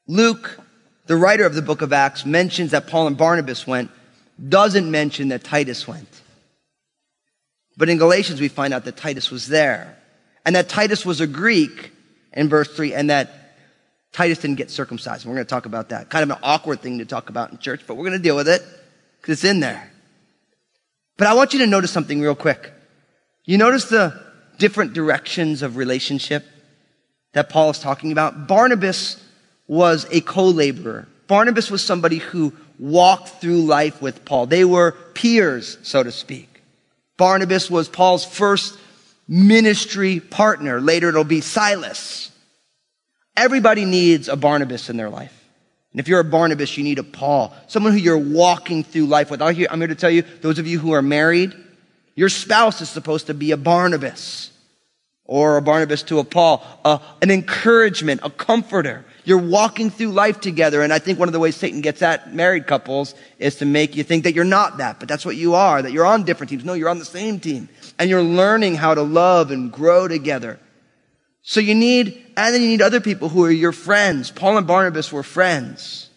Luke, 0.06 0.60
the 1.06 1.16
writer 1.16 1.46
of 1.46 1.54
the 1.54 1.62
book 1.62 1.80
of 1.80 1.94
Acts, 1.94 2.26
mentions 2.26 2.72
that 2.72 2.88
Paul 2.88 3.06
and 3.06 3.16
Barnabas 3.16 3.66
went, 3.66 3.90
doesn't 4.48 4.90
mention 4.90 5.28
that 5.28 5.44
Titus 5.44 5.88
went. 5.88 6.08
But 7.78 7.88
in 7.88 7.96
Galatians, 7.96 8.38
we 8.38 8.48
find 8.48 8.74
out 8.74 8.84
that 8.84 8.98
Titus 8.98 9.30
was 9.30 9.48
there 9.48 9.96
and 10.44 10.56
that 10.56 10.68
Titus 10.68 11.06
was 11.06 11.20
a 11.20 11.26
Greek 11.26 11.92
in 12.32 12.49
verse 12.49 12.68
3 12.68 12.94
and 12.94 13.11
that 13.11 13.56
Titus 14.12 14.38
didn't 14.38 14.56
get 14.56 14.70
circumcised. 14.70 15.25
We're 15.25 15.34
going 15.34 15.46
to 15.46 15.50
talk 15.50 15.66
about 15.66 15.88
that. 15.90 16.11
Kind 16.11 16.22
of 16.22 16.37
an 16.37 16.42
awkward 16.42 16.80
thing 16.80 16.99
to 16.99 17.04
talk 17.04 17.30
about 17.30 17.50
in 17.50 17.58
church, 17.58 17.82
but 17.87 17.96
we're 17.96 18.04
going 18.04 18.18
to 18.18 18.22
deal 18.22 18.37
with 18.37 18.49
it 18.49 18.62
because 19.20 19.32
it's 19.32 19.44
in 19.44 19.61
there. 19.61 19.90
But 21.16 21.28
I 21.28 21.34
want 21.34 21.52
you 21.52 21.61
to 21.61 21.66
notice 21.66 21.90
something 21.90 22.20
real 22.20 22.34
quick. 22.34 22.72
You 23.44 23.58
notice 23.58 23.87
the 23.87 24.20
different 24.58 24.92
directions 24.92 25.62
of 25.62 25.76
relationship 25.76 26.44
that 27.32 27.49
Paul 27.49 27.70
is 27.70 27.78
talking 27.78 28.12
about? 28.12 28.46
Barnabas 28.46 29.22
was 29.66 30.06
a 30.11 30.20
co-laborer. 30.20 31.08
Barnabas 31.26 31.70
was 31.70 31.82
somebody 31.82 32.18
who 32.18 32.52
walked 32.78 33.28
through 33.40 33.62
life 33.62 34.02
with 34.02 34.25
Paul. 34.25 34.46
They 34.46 34.64
were 34.64 34.92
peers, 35.14 35.78
so 35.82 36.02
to 36.02 36.12
speak. 36.12 36.62
Barnabas 37.16 37.70
was 37.70 37.88
Paul's 37.88 38.25
first 38.25 38.76
ministry 39.29 40.21
partner. 40.21 40.81
Later 40.81 41.09
it'll 41.09 41.25
be 41.25 41.41
Silas. 41.41 42.31
Everybody 43.37 43.85
needs 43.85 44.29
a 44.29 44.37
Barnabas 44.37 44.91
in 44.91 44.97
their 44.97 45.09
life. 45.09 45.38
And 45.93 46.00
if 46.00 46.09
you're 46.09 46.21
a 46.21 46.25
Barnabas, 46.25 46.76
you 46.76 46.85
need 46.85 46.99
a 46.99 47.05
Paul, 47.05 47.55
someone 47.67 47.93
who 47.93 47.99
you're 47.99 48.19
walking 48.19 48.83
through 48.83 49.07
life 49.07 49.31
with. 49.31 49.43
I'm 49.43 49.55
here, 49.55 49.69
to 49.69 49.95
tell 49.95 50.11
you, 50.11 50.23
those 50.41 50.59
of 50.59 50.67
you 50.67 50.79
who 50.79 50.93
are 50.93 51.02
married, 51.02 51.55
your 52.14 52.29
spouse 52.29 52.81
is 52.81 52.88
supposed 52.88 53.26
to 53.26 53.35
be 53.35 53.50
a 53.52 53.57
Barnabas 53.57 54.50
or 55.25 55.57
a 55.57 55.62
Barnabas 55.62 56.02
to 56.05 56.19
a 56.19 56.25
Paul, 56.25 56.64
an 56.85 57.31
encouragement, 57.31 58.21
a 58.23 58.31
comforter. 58.31 59.05
You're 59.25 59.38
walking 59.38 59.91
through 59.91 60.11
life 60.11 60.41
together. 60.41 60.83
And 60.83 60.93
I 60.93 60.99
think 60.99 61.19
one 61.19 61.29
of 61.29 61.33
the 61.33 61.38
ways 61.38 61.57
Satan 61.57 61.81
gets 61.81 62.02
at 62.02 62.35
married 62.35 62.67
couples 62.67 63.14
is 63.38 63.57
to 63.57 63.64
make 63.64 63.95
you 63.97 64.02
think 64.02 64.25
that 64.25 64.35
you're 64.35 64.45
not 64.45 64.79
that, 64.79 64.99
but 64.99 65.09
that's 65.09 65.25
what 65.25 65.37
you 65.37 65.55
are, 65.55 65.81
that 65.81 65.93
you're 65.93 66.07
on 66.07 66.25
different 66.25 66.50
teams. 66.50 66.64
No, 66.64 66.75
you're 66.75 66.88
on 66.88 66.99
the 66.99 67.05
same 67.05 67.38
team. 67.38 67.69
And 67.99 68.11
you're 68.11 68.23
learning 68.23 68.76
how 68.76 68.95
to 68.95 69.02
love 69.02 69.50
and 69.50 69.71
grow 69.71 70.09
together. 70.09 70.59
So 71.43 71.61
you 71.61 71.75
need, 71.75 72.25
and 72.37 72.55
then 72.55 72.62
you 72.62 72.69
need 72.69 72.83
other 72.83 73.00
people 73.00 73.29
who 73.29 73.45
are 73.45 73.50
your 73.50 73.73
friends. 73.73 74.31
Paul 74.31 74.59
and 74.59 74.67
Barnabas 74.67 75.12
were 75.12 75.23
friends. 75.23 76.11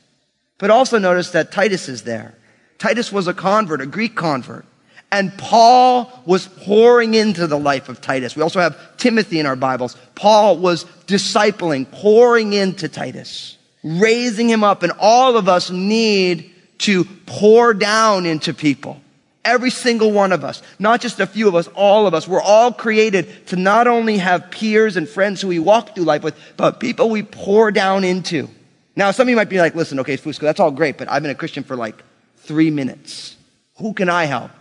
But 0.57 0.69
also 0.69 0.97
notice 0.97 1.31
that 1.31 1.51
Titus 1.51 1.89
is 1.89 2.03
there. 2.03 2.35
Titus 2.77 3.11
was 3.11 3.27
a 3.27 3.33
convert, 3.33 3.81
a 3.81 3.85
Greek 3.85 4.15
convert. 4.15 4.65
And 5.15 5.37
Paul 5.37 6.11
was 6.25 6.45
pouring 6.45 7.13
into 7.13 7.47
the 7.47 7.57
life 7.57 7.87
of 7.87 8.01
Titus. 8.01 8.35
We 8.35 8.41
also 8.41 8.59
have 8.59 8.97
Timothy 8.97 9.39
in 9.39 9.45
our 9.45 9.55
Bibles. 9.55 9.95
Paul 10.13 10.57
was 10.57 10.83
discipling, 11.07 11.89
pouring 11.89 12.51
into 12.51 12.89
Titus, 12.89 13.57
raising 13.81 14.49
him 14.49 14.61
up. 14.61 14.83
And 14.83 14.91
all 14.99 15.37
of 15.37 15.47
us 15.47 15.69
need 15.69 16.51
to 16.79 17.05
pour 17.27 17.73
down 17.73 18.25
into 18.25 18.53
people. 18.53 18.99
Every 19.45 19.69
single 19.69 20.11
one 20.11 20.33
of 20.33 20.43
us, 20.43 20.61
not 20.79 20.99
just 20.99 21.21
a 21.21 21.25
few 21.25 21.47
of 21.47 21.55
us, 21.55 21.69
all 21.75 22.07
of 22.07 22.13
us. 22.13 22.27
We're 22.27 22.41
all 22.41 22.73
created 22.73 23.47
to 23.47 23.55
not 23.55 23.87
only 23.87 24.17
have 24.17 24.51
peers 24.51 24.97
and 24.97 25.07
friends 25.07 25.39
who 25.39 25.47
we 25.47 25.59
walk 25.59 25.95
through 25.95 26.03
life 26.03 26.23
with, 26.23 26.35
but 26.57 26.81
people 26.81 27.09
we 27.09 27.23
pour 27.23 27.71
down 27.71 28.03
into. 28.03 28.49
Now, 28.97 29.11
some 29.11 29.27
of 29.27 29.29
you 29.29 29.37
might 29.37 29.47
be 29.47 29.59
like, 29.59 29.75
listen, 29.75 29.97
okay, 30.01 30.17
Fusco, 30.17 30.41
that's 30.41 30.59
all 30.59 30.71
great, 30.71 30.97
but 30.97 31.09
I've 31.09 31.21
been 31.21 31.31
a 31.31 31.35
Christian 31.35 31.63
for 31.63 31.77
like 31.77 32.03
three 32.39 32.69
minutes. 32.69 33.37
Who 33.77 33.93
can 33.93 34.09
I 34.09 34.25
help? 34.25 34.51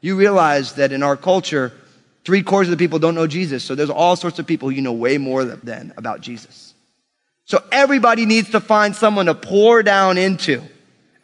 You 0.00 0.16
realize 0.16 0.74
that 0.74 0.92
in 0.92 1.02
our 1.02 1.16
culture, 1.16 1.72
three 2.24 2.42
quarters 2.42 2.68
of 2.68 2.78
the 2.78 2.84
people 2.84 2.98
don't 2.98 3.14
know 3.14 3.26
Jesus. 3.26 3.64
So 3.64 3.74
there's 3.74 3.90
all 3.90 4.16
sorts 4.16 4.38
of 4.38 4.46
people 4.46 4.70
you 4.70 4.82
know 4.82 4.92
way 4.92 5.18
more 5.18 5.44
than 5.44 5.92
about 5.96 6.20
Jesus. 6.20 6.74
So 7.44 7.62
everybody 7.72 8.26
needs 8.26 8.50
to 8.50 8.60
find 8.60 8.94
someone 8.94 9.26
to 9.26 9.34
pour 9.34 9.82
down 9.82 10.18
into. 10.18 10.62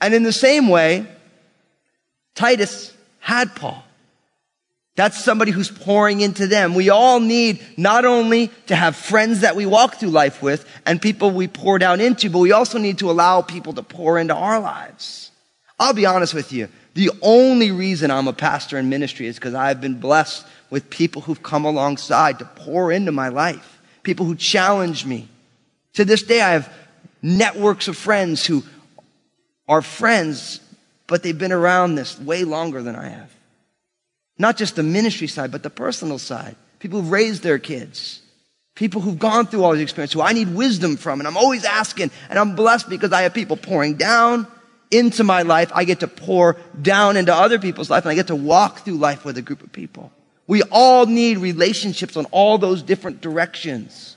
And 0.01 0.15
in 0.15 0.23
the 0.23 0.33
same 0.33 0.69
way, 0.69 1.07
Titus 2.35 2.93
had 3.21 3.55
Paul. 3.55 3.85
That's 4.97 5.23
somebody 5.23 5.51
who's 5.51 5.71
pouring 5.71 6.21
into 6.21 6.47
them. 6.47 6.75
We 6.75 6.89
all 6.89 7.19
need 7.19 7.61
not 7.77 8.05
only 8.05 8.49
to 8.67 8.77
have 8.77 8.95
friends 8.95 9.41
that 9.41 9.57
we 9.57 9.67
walk 9.67 9.97
through 9.97 10.11
life 10.11 10.41
with 10.41 10.69
and 10.87 11.03
people 11.03 11.33
we 11.33 11.49
pour 11.49 11.79
down 11.79 12.01
into, 12.01 12.31
but 12.31 12.39
we 12.39 12.53
also 12.53 12.79
need 12.79 12.99
to 12.99 13.11
allow 13.11 13.43
people 13.43 13.73
to 13.73 13.83
pour 13.83 14.19
into 14.19 14.35
our 14.35 14.61
lives. 14.61 15.33
I'll 15.81 15.95
be 15.95 16.07
honest 16.07 16.33
with 16.33 16.53
you. 16.53 16.69
The 16.95 17.11
only 17.23 17.73
reason 17.73 18.11
I'm 18.11 18.29
a 18.29 18.33
pastor 18.33 18.79
in 18.79 18.89
ministry 18.89 19.27
is 19.27 19.35
because 19.35 19.55
I've 19.55 19.81
been 19.81 19.99
blessed 19.99 20.47
with 20.71 20.91
people 20.91 21.23
who've 21.23 21.43
come 21.43 21.65
alongside 21.65 22.39
to 22.39 22.45
pour 22.45 22.93
into 22.93 23.13
my 23.13 23.29
life, 23.29 23.81
people 24.03 24.27
who 24.27 24.37
challenge 24.37 25.05
me. 25.05 25.29
To 25.95 26.05
this 26.05 26.23
day, 26.23 26.41
I 26.41 26.51
have 26.51 26.73
networks 27.21 27.89
of 27.89 27.97
friends 27.97 28.47
who 28.47 28.63
are 29.69 29.83
friends, 29.83 30.61
but 31.07 31.23
they've 31.23 31.37
been 31.37 31.53
around 31.53 31.97
this 31.97 32.19
way 32.19 32.45
longer 32.45 32.83
than 32.83 32.95
I 32.95 33.09
have. 33.09 33.35
Not 34.39 34.57
just 34.57 34.77
the 34.77 34.83
ministry 34.83 35.27
side, 35.27 35.51
but 35.51 35.63
the 35.63 35.71
personal 35.71 36.19
side. 36.19 36.57
People 36.79 37.01
who've 37.01 37.11
raised 37.11 37.43
their 37.43 37.59
kids. 37.59 38.21
People 38.75 39.01
who've 39.01 39.19
gone 39.19 39.47
through 39.47 39.63
all 39.63 39.73
these 39.73 39.83
experiences 39.83 40.15
who 40.15 40.21
I 40.21 40.33
need 40.33 40.55
wisdom 40.55 40.97
from. 40.97 41.21
And 41.21 41.29
I'm 41.29 41.37
always 41.37 41.65
asking. 41.65 42.11
And 42.29 42.39
I'm 42.39 42.57
blessed 42.57 42.89
because 42.89 43.13
I 43.13 43.23
have 43.23 43.33
people 43.33 43.57
pouring 43.57 43.95
down 43.95 44.49
into 44.91 45.25
my 45.25 45.43
life. 45.43 45.71
I 45.75 45.85
get 45.85 46.01
to 46.01 46.09
pour 46.09 46.57
down 46.81 47.17
into 47.17 47.35
other 47.35 47.59
people's 47.59 47.91
life 47.91 48.05
and 48.05 48.11
I 48.11 48.15
get 48.15 48.29
to 48.29 48.37
walk 48.37 48.81
through 48.81 48.97
life 48.97 49.25
with 49.25 49.37
a 49.39 49.43
group 49.43 49.63
of 49.63 49.73
people. 49.73 50.13
We 50.47 50.63
all 50.71 51.07
need 51.07 51.39
relationships 51.39 52.17
on 52.17 52.27
all 52.27 52.59
those 52.59 52.83
different 52.83 53.21
directions. 53.21 54.17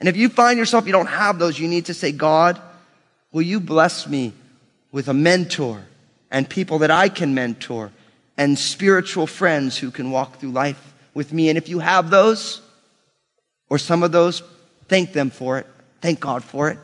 And 0.00 0.08
if 0.08 0.16
you 0.16 0.28
find 0.28 0.58
yourself 0.58 0.86
you 0.86 0.92
don't 0.92 1.06
have 1.06 1.38
those, 1.38 1.58
you 1.58 1.68
need 1.68 1.86
to 1.86 1.94
say, 1.94 2.12
God, 2.12 2.60
will 3.32 3.42
you 3.42 3.60
bless 3.60 4.08
me 4.08 4.32
with 4.92 5.08
a 5.08 5.14
mentor 5.14 5.82
and 6.30 6.48
people 6.48 6.78
that 6.80 6.90
I 6.90 7.08
can 7.08 7.34
mentor 7.34 7.92
and 8.36 8.58
spiritual 8.58 9.26
friends 9.26 9.76
who 9.76 9.90
can 9.90 10.10
walk 10.10 10.38
through 10.38 10.50
life 10.50 10.94
with 11.14 11.32
me. 11.32 11.48
And 11.48 11.58
if 11.58 11.68
you 11.68 11.80
have 11.80 12.10
those 12.10 12.60
or 13.68 13.78
some 13.78 14.02
of 14.02 14.12
those, 14.12 14.42
thank 14.88 15.12
them 15.12 15.30
for 15.30 15.58
it. 15.58 15.66
Thank 16.00 16.20
God 16.20 16.44
for 16.44 16.70
it. 16.70 16.78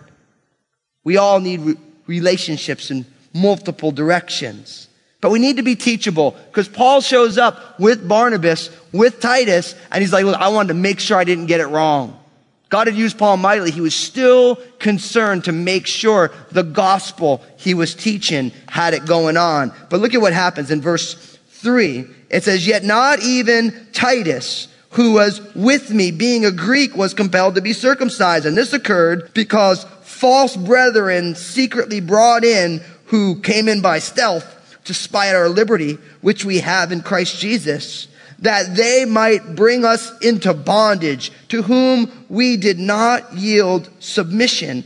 We 1.04 1.16
all 1.16 1.40
need 1.40 1.60
re- 1.60 1.76
relationships 2.06 2.90
and 2.90 3.04
multiple 3.34 3.90
directions. 3.90 4.88
But 5.20 5.30
we 5.30 5.38
need 5.38 5.56
to 5.56 5.62
be 5.62 5.74
teachable 5.74 6.36
because 6.50 6.68
Paul 6.68 7.00
shows 7.00 7.36
up 7.38 7.80
with 7.80 8.06
Barnabas, 8.06 8.70
with 8.92 9.20
Titus, 9.20 9.74
and 9.90 10.02
he's 10.02 10.12
like, 10.12 10.24
look, 10.24 10.38
I 10.38 10.48
wanted 10.48 10.68
to 10.68 10.74
make 10.74 11.00
sure 11.00 11.16
I 11.16 11.24
didn't 11.24 11.46
get 11.46 11.60
it 11.60 11.66
wrong. 11.66 12.20
God 12.68 12.88
had 12.88 12.96
used 12.96 13.18
Paul 13.18 13.36
mightily. 13.36 13.70
He 13.70 13.80
was 13.80 13.94
still 13.94 14.56
concerned 14.78 15.44
to 15.44 15.52
make 15.52 15.86
sure 15.86 16.32
the 16.50 16.62
gospel 16.62 17.42
he 17.56 17.72
was 17.72 17.94
teaching 17.94 18.52
had 18.68 18.94
it 18.94 19.06
going 19.06 19.36
on. 19.36 19.72
But 19.90 20.00
look 20.00 20.12
at 20.12 20.20
what 20.20 20.32
happens 20.32 20.70
in 20.70 20.80
verse 20.80 21.14
three. 21.48 22.04
It 22.30 22.42
says, 22.42 22.66
yet 22.66 22.82
not 22.82 23.20
even 23.20 23.86
Titus, 23.92 24.68
who 24.90 25.12
was 25.12 25.40
with 25.54 25.90
me, 25.90 26.10
being 26.10 26.44
a 26.44 26.50
Greek, 26.50 26.96
was 26.96 27.14
compelled 27.14 27.54
to 27.54 27.60
be 27.60 27.72
circumcised. 27.72 28.44
And 28.44 28.56
this 28.56 28.72
occurred 28.72 29.32
because 29.34 29.86
false 30.02 30.56
brethren 30.56 31.34
secretly 31.34 32.00
brought 32.00 32.44
in 32.44 32.82
who 33.14 33.37
came 33.37 33.68
in 33.68 33.80
by 33.80 34.00
stealth 34.00 34.76
to 34.83 34.92
spy 34.92 35.28
at 35.28 35.37
our 35.37 35.49
liberty, 35.49 35.99
which 36.21 36.44
we 36.44 36.59
have 36.59 36.90
in 36.90 37.00
Christ 37.00 37.38
Jesus, 37.38 38.09
that 38.40 38.75
they 38.75 39.04
might 39.04 39.54
bring 39.54 39.85
us 39.85 40.18
into 40.18 40.52
bondage, 40.52 41.30
to 41.47 41.62
whom 41.62 42.11
we 42.28 42.56
did 42.56 42.80
not 42.80 43.33
yield 43.33 43.88
submission, 44.00 44.83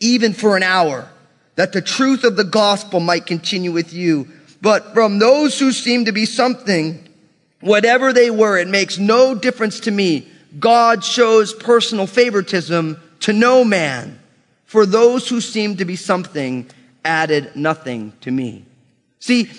even 0.00 0.32
for 0.32 0.56
an 0.56 0.62
hour, 0.62 1.10
that 1.56 1.74
the 1.74 1.82
truth 1.82 2.24
of 2.24 2.36
the 2.36 2.44
gospel 2.44 3.00
might 3.00 3.26
continue 3.26 3.70
with 3.70 3.92
you. 3.92 4.26
But 4.62 4.94
from 4.94 5.18
those 5.18 5.58
who 5.58 5.72
seem 5.72 6.06
to 6.06 6.12
be 6.12 6.24
something, 6.24 7.06
whatever 7.60 8.14
they 8.14 8.30
were, 8.30 8.56
it 8.56 8.68
makes 8.68 8.96
no 8.96 9.34
difference 9.34 9.80
to 9.80 9.90
me. 9.90 10.26
God 10.58 11.04
shows 11.04 11.52
personal 11.52 12.06
favoritism 12.06 12.98
to 13.20 13.32
no 13.34 13.62
man. 13.62 14.18
For 14.64 14.86
those 14.86 15.28
who 15.28 15.42
seem 15.42 15.76
to 15.76 15.84
be 15.84 15.96
something 15.96 16.70
added 17.04 17.54
nothing 17.56 18.12
to 18.20 18.30
me. 18.30 18.64
See, 19.18 19.50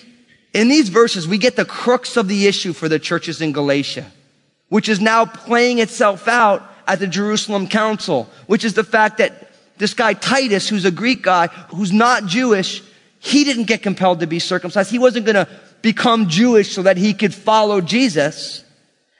in 0.53 0.67
these 0.67 0.89
verses, 0.89 1.27
we 1.27 1.37
get 1.37 1.55
the 1.55 1.65
crux 1.65 2.17
of 2.17 2.27
the 2.27 2.47
issue 2.47 2.73
for 2.73 2.89
the 2.89 2.99
churches 2.99 3.41
in 3.41 3.51
Galatia, 3.51 4.11
which 4.69 4.89
is 4.89 4.99
now 4.99 5.25
playing 5.25 5.79
itself 5.79 6.27
out 6.27 6.63
at 6.87 6.99
the 6.99 7.07
Jerusalem 7.07 7.67
Council, 7.67 8.29
which 8.47 8.65
is 8.65 8.73
the 8.73 8.83
fact 8.83 9.19
that 9.19 9.51
this 9.77 9.93
guy 9.93 10.13
Titus, 10.13 10.67
who's 10.67 10.85
a 10.85 10.91
Greek 10.91 11.21
guy, 11.21 11.47
who's 11.69 11.91
not 11.91 12.25
Jewish, 12.25 12.83
he 13.19 13.43
didn't 13.43 13.65
get 13.65 13.81
compelled 13.81 14.19
to 14.19 14.27
be 14.27 14.39
circumcised. 14.39 14.91
He 14.91 14.99
wasn't 14.99 15.25
going 15.25 15.35
to 15.35 15.47
become 15.81 16.27
Jewish 16.27 16.71
so 16.71 16.83
that 16.83 16.97
he 16.97 17.13
could 17.13 17.33
follow 17.33 17.81
Jesus. 17.81 18.63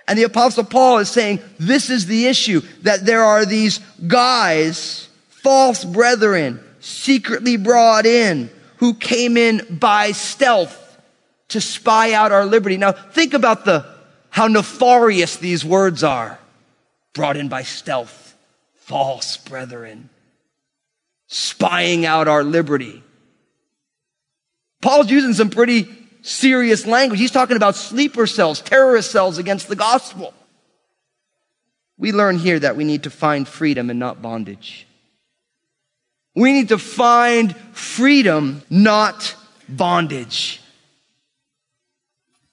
And 0.07 0.17
the 0.17 0.23
apostle 0.23 0.63
Paul 0.63 0.97
is 0.97 1.09
saying 1.09 1.39
this 1.59 1.89
is 1.89 2.07
the 2.07 2.27
issue, 2.27 2.61
that 2.81 3.05
there 3.05 3.23
are 3.23 3.45
these 3.45 3.79
guys, 4.07 5.07
false 5.29 5.85
brethren, 5.85 6.59
secretly 6.81 7.55
brought 7.55 8.05
in, 8.05 8.49
who 8.77 8.93
came 8.93 9.37
in 9.37 9.77
by 9.79 10.11
stealth 10.11 10.77
to 11.49 11.61
spy 11.61 12.13
out 12.13 12.31
our 12.31 12.45
liberty. 12.45 12.77
Now 12.77 12.91
think 12.91 13.33
about 13.33 13.63
the, 13.63 13.85
how 14.29 14.47
nefarious 14.47 15.37
these 15.37 15.63
words 15.63 16.03
are. 16.03 16.39
Brought 17.13 17.37
in 17.37 17.49
by 17.49 17.63
stealth, 17.63 18.35
false 18.75 19.37
brethren, 19.37 20.09
spying 21.27 22.05
out 22.05 22.27
our 22.27 22.43
liberty. 22.43 23.03
Paul's 24.81 25.11
using 25.11 25.33
some 25.33 25.49
pretty 25.49 25.87
serious 26.21 26.87
language. 26.87 27.19
He's 27.19 27.31
talking 27.31 27.57
about 27.57 27.75
sleeper 27.75 28.25
cells, 28.25 28.61
terrorist 28.61 29.11
cells 29.11 29.37
against 29.37 29.67
the 29.67 29.75
gospel. 29.75 30.33
We 31.97 32.11
learn 32.11 32.39
here 32.39 32.59
that 32.59 32.75
we 32.75 32.83
need 32.83 33.03
to 33.03 33.09
find 33.09 33.47
freedom 33.47 33.89
and 33.89 33.99
not 33.99 34.21
bondage. 34.21 34.87
We 36.35 36.53
need 36.53 36.69
to 36.69 36.77
find 36.77 37.55
freedom, 37.73 38.63
not 38.69 39.35
bondage. 39.67 40.61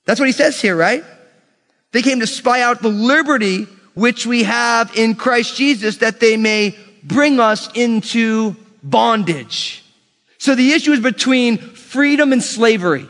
That's 0.04 0.18
what 0.18 0.26
he 0.26 0.32
says 0.32 0.60
here, 0.60 0.74
right? 0.74 1.04
They 1.92 2.02
came 2.02 2.20
to 2.20 2.26
spy 2.26 2.62
out 2.62 2.82
the 2.82 2.88
liberty 2.88 3.64
which 3.94 4.26
we 4.26 4.44
have 4.44 4.96
in 4.96 5.14
Christ 5.14 5.56
Jesus 5.56 5.98
that 5.98 6.20
they 6.20 6.36
may 6.36 6.76
bring 7.02 7.40
us 7.40 7.68
into 7.74 8.56
bondage. 8.82 9.84
So 10.38 10.54
the 10.54 10.72
issue 10.72 10.92
is 10.92 11.00
between 11.00 11.58
freedom 11.58 12.32
and 12.32 12.42
slavery. 12.42 13.08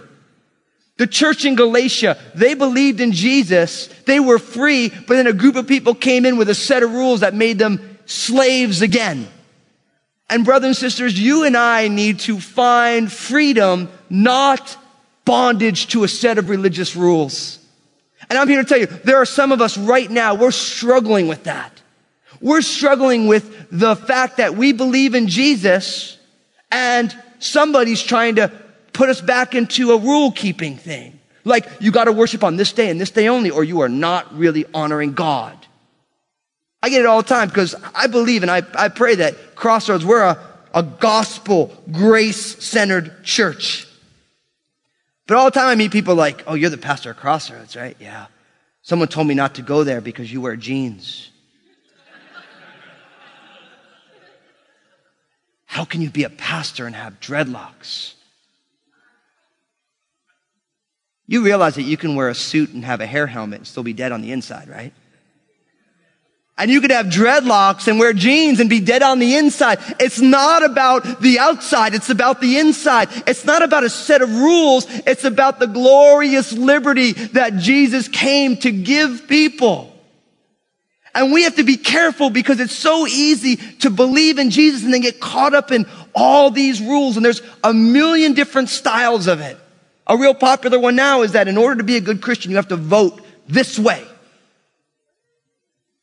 The 0.96 1.06
church 1.06 1.44
in 1.44 1.54
Galatia, 1.54 2.18
they 2.34 2.54
believed 2.54 3.00
in 3.00 3.12
Jesus. 3.12 3.86
They 4.06 4.18
were 4.18 4.38
free, 4.38 4.88
but 4.88 5.14
then 5.14 5.26
a 5.26 5.32
group 5.32 5.54
of 5.54 5.68
people 5.68 5.94
came 5.94 6.26
in 6.26 6.36
with 6.36 6.48
a 6.48 6.54
set 6.54 6.82
of 6.82 6.92
rules 6.92 7.20
that 7.20 7.34
made 7.34 7.58
them 7.58 7.98
slaves 8.06 8.82
again. 8.82 9.28
And 10.30 10.44
brothers 10.44 10.66
and 10.66 10.76
sisters, 10.76 11.18
you 11.18 11.44
and 11.44 11.56
I 11.56 11.88
need 11.88 12.20
to 12.20 12.38
find 12.38 13.10
freedom, 13.10 13.88
not 14.10 14.76
bondage 15.24 15.88
to 15.88 16.04
a 16.04 16.08
set 16.08 16.38
of 16.38 16.48
religious 16.48 16.94
rules. 16.94 17.58
And 18.28 18.38
I'm 18.38 18.48
here 18.48 18.62
to 18.62 18.68
tell 18.68 18.78
you, 18.78 18.86
there 18.86 19.16
are 19.16 19.26
some 19.26 19.52
of 19.52 19.62
us 19.62 19.78
right 19.78 20.10
now, 20.10 20.34
we're 20.34 20.50
struggling 20.50 21.28
with 21.28 21.44
that. 21.44 21.80
We're 22.40 22.62
struggling 22.62 23.26
with 23.26 23.68
the 23.70 23.96
fact 23.96 24.36
that 24.36 24.54
we 24.54 24.72
believe 24.72 25.14
in 25.14 25.28
Jesus 25.28 26.18
and 26.70 27.14
somebody's 27.38 28.02
trying 28.02 28.36
to 28.36 28.52
put 28.92 29.08
us 29.08 29.20
back 29.20 29.54
into 29.54 29.92
a 29.92 29.98
rule 29.98 30.30
keeping 30.30 30.76
thing. 30.76 31.18
Like, 31.44 31.66
you 31.80 31.90
gotta 31.90 32.12
worship 32.12 32.44
on 32.44 32.56
this 32.56 32.72
day 32.72 32.90
and 32.90 33.00
this 33.00 33.10
day 33.10 33.28
only, 33.28 33.50
or 33.50 33.64
you 33.64 33.80
are 33.80 33.88
not 33.88 34.36
really 34.36 34.66
honoring 34.74 35.14
God. 35.14 35.56
I 36.88 36.90
get 36.90 37.00
it 37.02 37.06
all 37.06 37.20
the 37.20 37.28
time 37.28 37.48
because 37.48 37.74
I 37.94 38.06
believe 38.06 38.40
and 38.40 38.50
I, 38.50 38.62
I 38.74 38.88
pray 38.88 39.16
that 39.16 39.54
Crossroads, 39.54 40.06
we're 40.06 40.22
a, 40.22 40.42
a 40.72 40.82
gospel, 40.82 41.76
grace 41.92 42.64
centered 42.64 43.22
church. 43.24 43.86
But 45.26 45.36
all 45.36 45.44
the 45.44 45.50
time 45.50 45.66
I 45.66 45.74
meet 45.74 45.92
people 45.92 46.14
like, 46.14 46.44
oh, 46.46 46.54
you're 46.54 46.70
the 46.70 46.78
pastor 46.78 47.10
of 47.10 47.18
Crossroads, 47.18 47.76
right? 47.76 47.94
Yeah. 48.00 48.28
Someone 48.80 49.08
told 49.08 49.26
me 49.26 49.34
not 49.34 49.56
to 49.56 49.62
go 49.62 49.84
there 49.84 50.00
because 50.00 50.32
you 50.32 50.40
wear 50.40 50.56
jeans. 50.56 51.30
How 55.66 55.84
can 55.84 56.00
you 56.00 56.08
be 56.08 56.24
a 56.24 56.30
pastor 56.30 56.86
and 56.86 56.96
have 56.96 57.20
dreadlocks? 57.20 58.14
You 61.26 61.44
realize 61.44 61.74
that 61.74 61.82
you 61.82 61.98
can 61.98 62.14
wear 62.14 62.30
a 62.30 62.34
suit 62.34 62.70
and 62.70 62.82
have 62.86 63.02
a 63.02 63.06
hair 63.06 63.26
helmet 63.26 63.58
and 63.58 63.66
still 63.66 63.82
be 63.82 63.92
dead 63.92 64.10
on 64.10 64.22
the 64.22 64.32
inside, 64.32 64.68
right? 64.68 64.94
And 66.58 66.72
you 66.72 66.80
could 66.80 66.90
have 66.90 67.06
dreadlocks 67.06 67.86
and 67.86 68.00
wear 68.00 68.12
jeans 68.12 68.58
and 68.58 68.68
be 68.68 68.80
dead 68.80 69.02
on 69.02 69.20
the 69.20 69.36
inside. 69.36 69.78
It's 70.00 70.20
not 70.20 70.64
about 70.64 71.20
the 71.20 71.38
outside. 71.38 71.94
It's 71.94 72.10
about 72.10 72.40
the 72.40 72.58
inside. 72.58 73.08
It's 73.28 73.44
not 73.44 73.62
about 73.62 73.84
a 73.84 73.90
set 73.90 74.22
of 74.22 74.30
rules. 74.30 74.84
It's 75.06 75.22
about 75.22 75.60
the 75.60 75.68
glorious 75.68 76.52
liberty 76.52 77.12
that 77.12 77.58
Jesus 77.58 78.08
came 78.08 78.56
to 78.58 78.72
give 78.72 79.28
people. 79.28 79.94
And 81.14 81.32
we 81.32 81.44
have 81.44 81.56
to 81.56 81.64
be 81.64 81.76
careful 81.76 82.28
because 82.28 82.58
it's 82.58 82.76
so 82.76 83.06
easy 83.06 83.56
to 83.56 83.90
believe 83.90 84.38
in 84.38 84.50
Jesus 84.50 84.82
and 84.84 84.92
then 84.92 85.00
get 85.00 85.20
caught 85.20 85.54
up 85.54 85.70
in 85.70 85.86
all 86.14 86.50
these 86.50 86.80
rules. 86.80 87.16
And 87.16 87.24
there's 87.24 87.42
a 87.62 87.72
million 87.72 88.34
different 88.34 88.68
styles 88.68 89.28
of 89.28 89.40
it. 89.40 89.56
A 90.08 90.16
real 90.16 90.34
popular 90.34 90.78
one 90.78 90.96
now 90.96 91.22
is 91.22 91.32
that 91.32 91.48
in 91.48 91.56
order 91.56 91.76
to 91.76 91.84
be 91.84 91.96
a 91.96 92.00
good 92.00 92.20
Christian, 92.20 92.50
you 92.50 92.56
have 92.56 92.68
to 92.68 92.76
vote 92.76 93.20
this 93.46 93.78
way. 93.78 94.04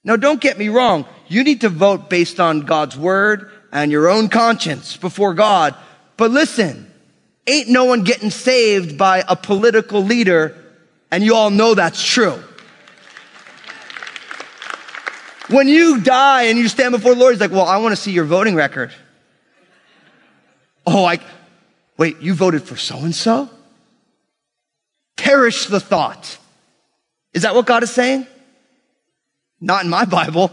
Now, 0.06 0.15
don't 0.15 0.39
get 0.39 0.60
me 0.60 0.70
wrong. 0.70 1.06
You 1.28 1.44
need 1.44 1.62
to 1.62 1.70
vote 1.70 2.12
based 2.12 2.39
on 2.39 2.62
God's 2.62 2.96
word 2.96 3.52
and 3.72 3.91
your 3.91 4.08
own 4.08 4.30
conscience 4.30 4.96
before 4.96 5.34
God. 5.34 5.76
But 6.15 6.30
listen, 6.30 6.89
ain't 7.48 7.70
no 7.70 7.86
one 7.86 8.04
getting 8.04 8.30
saved 8.30 9.00
by 9.00 9.24
a 9.28 9.36
political 9.36 10.04
leader, 10.04 10.56
and 11.12 11.24
you 11.24 11.34
all 11.34 11.50
know 11.50 11.74
that's 11.74 12.02
true. 12.04 12.39
When 15.50 15.68
you 15.68 16.00
die 16.02 16.44
and 16.44 16.58
you 16.58 16.68
stand 16.68 16.91
before 16.91 17.15
the 17.15 17.20
Lord, 17.20 17.34
He's 17.34 17.41
like, 17.41 17.52
well, 17.52 17.65
I 17.65 17.78
want 17.78 17.94
to 17.94 18.02
see 18.02 18.12
your 18.12 18.26
voting 18.26 18.54
record. 18.56 18.91
Oh, 20.86 21.04
I, 21.04 21.20
wait, 21.98 22.22
you 22.22 22.36
voted 22.36 22.62
for 22.62 22.76
so 22.76 23.00
and 23.00 23.13
so? 23.13 23.50
Perish 25.18 25.65
the 25.65 25.80
thought. 25.80 26.38
Is 27.34 27.41
that 27.41 27.56
what 27.56 27.65
God 27.65 27.82
is 27.82 27.89
saying? 27.89 28.28
Not 29.65 29.84
in 29.84 29.89
my 29.89 30.06
Bible. 30.06 30.51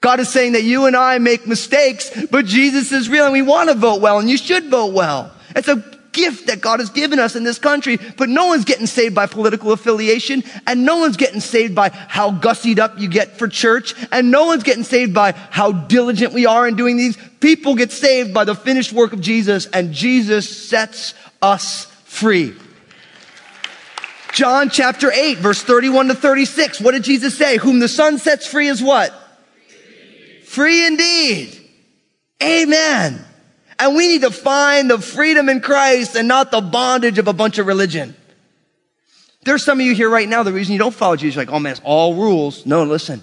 God 0.00 0.18
is 0.18 0.28
saying 0.28 0.52
that 0.52 0.64
you 0.64 0.86
and 0.86 0.96
I 0.96 1.18
make 1.18 1.46
mistakes, 1.46 2.10
but 2.28 2.44
Jesus 2.44 2.90
is 2.90 3.08
real 3.08 3.24
and 3.24 3.32
we 3.32 3.40
want 3.40 3.68
to 3.68 3.76
vote 3.76 4.00
well 4.00 4.18
and 4.18 4.28
you 4.28 4.36
should 4.36 4.68
vote 4.68 4.92
well. 4.92 5.32
It's 5.54 5.68
a 5.68 5.84
gift 6.10 6.48
that 6.48 6.60
God 6.60 6.80
has 6.80 6.90
given 6.90 7.20
us 7.20 7.36
in 7.36 7.44
this 7.44 7.60
country, 7.60 8.00
but 8.16 8.28
no 8.28 8.46
one's 8.46 8.64
getting 8.64 8.88
saved 8.88 9.14
by 9.14 9.26
political 9.26 9.70
affiliation 9.70 10.42
and 10.66 10.84
no 10.84 10.98
one's 10.98 11.16
getting 11.16 11.38
saved 11.38 11.76
by 11.76 11.90
how 11.90 12.32
gussied 12.32 12.80
up 12.80 12.98
you 12.98 13.08
get 13.08 13.38
for 13.38 13.46
church 13.46 13.94
and 14.10 14.32
no 14.32 14.46
one's 14.46 14.64
getting 14.64 14.82
saved 14.82 15.14
by 15.14 15.30
how 15.30 15.70
diligent 15.70 16.32
we 16.32 16.46
are 16.46 16.66
in 16.66 16.74
doing 16.74 16.96
these. 16.96 17.16
People 17.38 17.76
get 17.76 17.92
saved 17.92 18.34
by 18.34 18.42
the 18.42 18.56
finished 18.56 18.92
work 18.92 19.12
of 19.12 19.20
Jesus 19.20 19.66
and 19.66 19.92
Jesus 19.92 20.68
sets 20.68 21.14
us 21.40 21.84
free. 22.06 22.56
John 24.40 24.70
chapter 24.70 25.12
8, 25.12 25.36
verse 25.36 25.62
31 25.62 26.08
to 26.08 26.14
36. 26.14 26.80
What 26.80 26.92
did 26.92 27.04
Jesus 27.04 27.36
say? 27.36 27.58
Whom 27.58 27.78
the 27.78 27.88
Son 27.88 28.16
sets 28.16 28.46
free 28.46 28.68
is 28.68 28.82
what? 28.82 29.12
Free, 30.46 30.86
indeed. 30.86 31.60
Amen. 32.42 33.22
And 33.78 33.94
we 33.94 34.08
need 34.08 34.22
to 34.22 34.30
find 34.30 34.90
the 34.90 34.98
freedom 34.98 35.50
in 35.50 35.60
Christ 35.60 36.16
and 36.16 36.26
not 36.26 36.50
the 36.50 36.62
bondage 36.62 37.18
of 37.18 37.28
a 37.28 37.34
bunch 37.34 37.58
of 37.58 37.66
religion. 37.66 38.16
There's 39.44 39.62
some 39.62 39.78
of 39.78 39.84
you 39.84 39.94
here 39.94 40.08
right 40.08 40.26
now, 40.26 40.42
the 40.42 40.54
reason 40.54 40.72
you 40.72 40.78
don't 40.78 40.94
follow 40.94 41.16
Jesus, 41.16 41.36
like, 41.36 41.52
oh 41.52 41.58
man, 41.58 41.72
it's 41.72 41.82
all 41.84 42.14
rules. 42.14 42.64
No, 42.64 42.84
listen. 42.84 43.22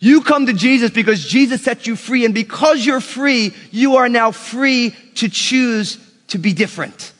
You 0.00 0.22
come 0.22 0.46
to 0.46 0.52
Jesus 0.52 0.90
because 0.90 1.24
Jesus 1.24 1.62
set 1.62 1.86
you 1.86 1.94
free. 1.94 2.24
And 2.24 2.34
because 2.34 2.84
you're 2.84 3.00
free, 3.00 3.54
you 3.70 3.94
are 3.94 4.08
now 4.08 4.32
free 4.32 4.92
to 5.14 5.28
choose 5.28 5.98
to 6.26 6.38
be 6.38 6.52
different. 6.52 7.12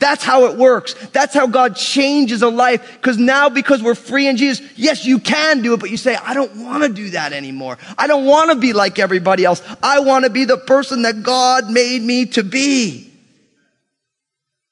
That's 0.00 0.24
how 0.24 0.46
it 0.46 0.58
works. 0.58 0.94
That's 1.12 1.34
how 1.34 1.46
God 1.46 1.76
changes 1.76 2.42
a 2.42 2.48
life. 2.48 2.94
Because 2.94 3.16
now, 3.16 3.48
because 3.48 3.82
we're 3.82 3.94
free 3.94 4.26
in 4.26 4.36
Jesus, 4.36 4.66
yes, 4.76 5.06
you 5.06 5.18
can 5.18 5.62
do 5.62 5.74
it, 5.74 5.80
but 5.80 5.90
you 5.90 5.96
say, 5.96 6.16
I 6.16 6.34
don't 6.34 6.56
want 6.56 6.82
to 6.82 6.88
do 6.88 7.10
that 7.10 7.32
anymore. 7.32 7.78
I 7.96 8.06
don't 8.06 8.26
want 8.26 8.50
to 8.50 8.56
be 8.56 8.72
like 8.72 8.98
everybody 8.98 9.44
else. 9.44 9.62
I 9.82 10.00
want 10.00 10.24
to 10.24 10.30
be 10.30 10.44
the 10.44 10.58
person 10.58 11.02
that 11.02 11.22
God 11.22 11.70
made 11.70 12.02
me 12.02 12.26
to 12.26 12.42
be. 12.42 13.12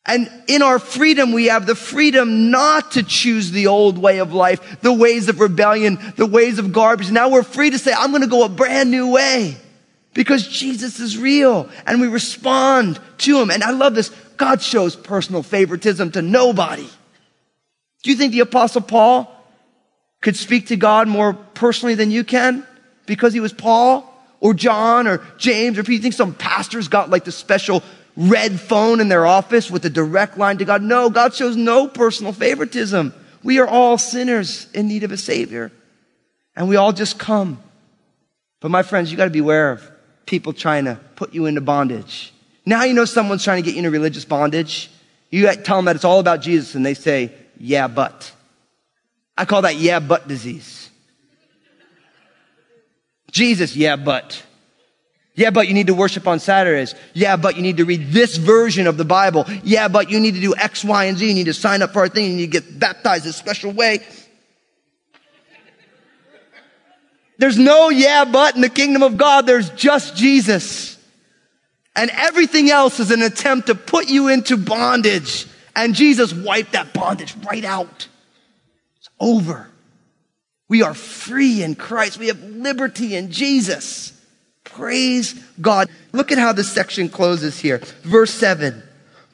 And 0.05 0.29
in 0.49 0.63
our 0.63 0.81
freedom, 0.81 1.31
we 1.31 1.47
have 1.47 1.67
the 1.67 1.77
freedom 1.77 2.51
not 2.51 2.93
to 2.93 3.05
choose 3.05 3.53
the 3.53 3.69
old 3.69 3.99
way 3.99 4.19
of 4.19 4.35
life, 4.35 4.81
the 4.81 4.93
ways 4.93 5.29
of 5.29 5.39
rebellion, 5.39 5.99
the 6.17 6.27
ways 6.27 6.59
of 6.59 6.73
garbage. 6.73 7.13
Now 7.13 7.29
we're 7.29 7.45
free 7.45 7.71
to 7.71 7.79
say, 7.79 7.93
I'm 7.93 8.11
going 8.11 8.23
to 8.23 8.29
go 8.29 8.45
a 8.45 8.49
brand 8.49 8.91
new 8.91 9.13
way 9.13 9.57
because 10.13 10.49
Jesus 10.49 10.99
is 10.99 11.17
real 11.17 11.71
and 11.87 12.01
we 12.01 12.09
respond 12.09 12.99
to 13.19 13.41
him. 13.41 13.53
And 13.53 13.63
I 13.63 13.71
love 13.71 13.95
this. 13.95 14.11
God 14.43 14.61
shows 14.61 14.97
personal 14.97 15.45
favoritism 15.45 16.11
to 16.11 16.21
nobody. 16.21 16.89
Do 18.03 18.11
you 18.11 18.17
think 18.17 18.33
the 18.33 18.41
apostle 18.41 18.81
Paul 18.81 19.33
could 20.21 20.35
speak 20.35 20.67
to 20.67 20.77
God 20.77 21.07
more 21.07 21.33
personally 21.33 21.95
than 21.95 22.11
you 22.11 22.25
can 22.25 22.67
because 23.07 23.33
he 23.33 23.39
was 23.39 23.53
Paul 23.53 24.05
or 24.41 24.53
John 24.53 25.07
or 25.07 25.25
James 25.39 25.79
or 25.79 25.83
if 25.83 25.89
you 25.89 26.01
think 26.01 26.15
some 26.15 26.35
pastors 26.35 26.89
got 26.89 27.09
like 27.09 27.23
the 27.23 27.31
special 27.31 27.85
red 28.17 28.59
phone 28.59 28.99
in 28.99 29.09
their 29.09 29.25
office 29.25 29.71
with 29.71 29.85
a 29.85 29.91
direct 29.91 30.37
line 30.37 30.59
to 30.59 30.65
God. 30.65 30.83
No, 30.83 31.09
God 31.09 31.35
shows 31.35 31.55
no 31.55 31.87
personal 31.87 32.33
favoritism. 32.33 33.15
We 33.45 33.61
are 33.61 33.69
all 33.69 33.97
sinners 33.97 34.67
in 34.75 34.89
need 34.89 35.05
of 35.05 35.13
a 35.13 35.17
savior 35.17 35.71
and 36.57 36.69
we 36.69 36.75
all 36.75 36.93
just 36.93 37.17
come. 37.17 37.63
But 38.59 38.73
my 38.73 38.83
friends, 38.83 39.13
you 39.13 39.17
got 39.17 39.27
to 39.27 39.31
beware 39.31 39.71
of 39.71 39.89
people 40.27 40.53
trying 40.53 40.87
to 40.87 40.99
put 41.15 41.33
you 41.33 41.47
into 41.47 41.61
bondage. 41.61 42.33
Now 42.65 42.85
you 42.85 42.95
know 42.95 43.05
someone's 43.05 43.45
trying 43.45 43.63
to 43.63 43.67
get 43.67 43.75
you 43.75 43.79
into 43.79 43.91
religious 43.91 44.25
bondage. 44.25 44.91
You 45.31 45.51
tell 45.57 45.77
them 45.77 45.87
that 45.87 45.97
it's 45.97 46.05
all 46.05 46.21
about 46.21 46.43
Jesus 46.43 46.75
and 46.75 46.85
they 46.85 46.95
say, 46.95 47.33
yeah, 47.59 47.89
but. 47.89 48.33
I 49.37 49.45
call 49.45 49.63
that 49.63 49.77
yeah, 49.77 49.99
but 49.99 50.29
disease. 50.29 50.91
Jesus, 53.31 53.75
yeah, 53.75 53.97
but. 53.97 54.43
Yeah, 55.35 55.51
but 55.51 55.67
you 55.67 55.75
need 55.75 55.87
to 55.87 55.95
worship 55.95 56.27
on 56.27 56.39
Saturdays. 56.39 56.95
Yeah, 57.15 57.37
but 57.37 57.57
you 57.57 57.63
need 57.63 57.79
to 57.79 57.87
read 57.87 58.11
this 58.11 58.37
version 58.37 58.87
of 58.87 58.99
the 58.99 59.05
Bible. 59.05 59.47
Yeah, 59.65 59.89
but 59.89 60.11
you 60.11 60.21
need 60.21 60.35
to 60.35 60.41
do 60.41 60.55
X, 60.55 60.85
Y, 60.85 61.05
and 61.07 61.17
Z. 61.17 61.27
You 61.27 61.35
need 61.35 61.45
to 61.45 61.55
sign 61.55 61.81
up 61.81 61.95
for 61.95 62.01
our 62.01 62.09
thing. 62.09 62.31
You 62.33 62.37
need 62.37 62.53
to 62.53 62.61
get 62.61 62.79
baptized 62.79 63.25
a 63.25 63.33
special 63.33 63.73
way. 63.73 64.01
There's 67.39 67.59
no 67.59 67.89
yeah, 67.89 68.27
but 68.27 68.55
in 68.55 68.61
the 68.61 68.69
kingdom 68.69 69.03
of 69.03 69.17
God. 69.17 69.47
There's 69.47 69.71
just 69.71 70.15
Jesus. 70.15 70.92
And 71.95 72.11
everything 72.15 72.71
else 72.71 73.01
is 73.01 73.11
an 73.11 73.23
attempt 73.23 73.67
to 73.67 73.75
put 73.75 74.09
you 74.09 74.29
into 74.29 74.57
bondage. 74.57 75.47
And 75.77 75.95
Jesus 75.95 76.33
wiped 76.33 76.73
that 76.73 76.93
bondage 76.93 77.35
right 77.47 77.65
out. 77.65 78.09
It's 78.99 79.11
over. 79.21 79.69
We 80.69 80.83
are 80.83 80.95
free 80.95 81.63
in 81.63 81.75
Christ. 81.75 82.19
We 82.19 82.29
have 82.29 82.43
liberty 82.43 83.15
in 83.15 83.31
Jesus. 83.31 84.19
Praise 84.65 85.35
God. 85.61 85.89
Look 86.13 86.33
at 86.33 86.39
how 86.39 86.53
this 86.53 86.73
section 86.73 87.09
closes 87.11 87.59
here. 87.61 87.79
Verse 88.03 88.33
7. 88.33 88.83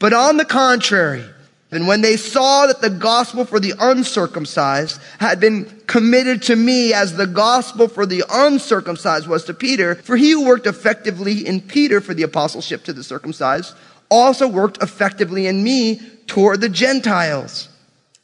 But 0.01 0.13
on 0.13 0.37
the 0.37 0.45
contrary, 0.45 1.25
and 1.71 1.87
when 1.87 2.01
they 2.01 2.17
saw 2.17 2.67
that 2.67 2.81
the 2.81 2.89
gospel 2.89 3.45
for 3.45 3.61
the 3.61 3.75
uncircumcised 3.79 5.01
had 5.19 5.39
been 5.39 5.67
committed 5.87 6.43
to 6.45 6.57
me 6.57 6.95
as 6.95 7.15
the 7.15 7.27
gospel 7.27 7.89
for 7.89 8.07
the 8.07 8.25
uncircumcised 8.31 9.29
was 9.29 9.45
to 9.45 9.55
Peter, 9.55 9.97
for 9.97 10.17
he 10.17 10.31
who 10.31 10.47
worked 10.47 10.67
effectively 10.67 11.47
in 11.47 11.61
Peter 11.61 12.01
for 12.01 12.15
the 12.15 12.23
apostleship 12.23 12.85
to 12.85 12.93
the 12.95 13.05
circumcised 13.05 13.75
also 14.11 14.49
worked 14.49 14.83
effectively 14.83 15.47
in 15.47 15.63
me 15.63 16.01
toward 16.27 16.63
the 16.63 16.69
Gentiles. 16.71 17.69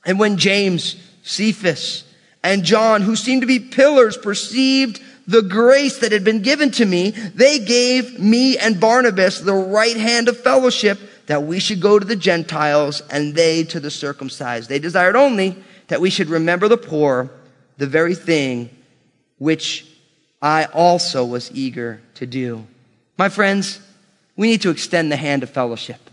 And 0.06 0.18
when 0.18 0.38
James, 0.38 0.96
Cephas, 1.22 2.04
and 2.42 2.64
John, 2.64 3.02
who 3.02 3.16
seemed 3.16 3.42
to 3.42 3.46
be 3.46 3.58
pillars, 3.58 4.16
perceived 4.16 5.02
the 5.26 5.42
grace 5.42 5.98
that 5.98 6.12
had 6.12 6.24
been 6.24 6.40
given 6.40 6.70
to 6.72 6.86
me, 6.86 7.10
they 7.10 7.58
gave 7.58 8.18
me 8.18 8.56
and 8.56 8.80
Barnabas 8.80 9.40
the 9.40 9.54
right 9.54 9.96
hand 9.96 10.28
of 10.28 10.38
fellowship 10.38 10.98
that 11.26 11.44
we 11.44 11.58
should 11.58 11.80
go 11.80 11.98
to 11.98 12.04
the 12.04 12.16
Gentiles 12.16 13.02
and 13.10 13.34
they 13.34 13.64
to 13.64 13.80
the 13.80 13.90
circumcised. 13.90 14.68
They 14.68 14.78
desired 14.78 15.16
only 15.16 15.56
that 15.88 16.00
we 16.00 16.10
should 16.10 16.28
remember 16.28 16.68
the 16.68 16.76
poor, 16.76 17.30
the 17.78 17.86
very 17.86 18.14
thing 18.14 18.70
which 19.38 19.86
I 20.40 20.64
also 20.66 21.24
was 21.24 21.50
eager 21.52 22.00
to 22.14 22.26
do. 22.26 22.66
My 23.16 23.28
friends, 23.28 23.80
we 24.36 24.48
need 24.48 24.62
to 24.62 24.70
extend 24.70 25.10
the 25.10 25.16
hand 25.16 25.42
of 25.42 25.50
fellowship. 25.50 26.10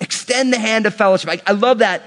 Extend 0.00 0.52
the 0.52 0.58
hand 0.58 0.86
of 0.86 0.94
fellowship. 0.94 1.30
I, 1.30 1.40
I 1.46 1.52
love 1.52 1.78
that 1.78 2.02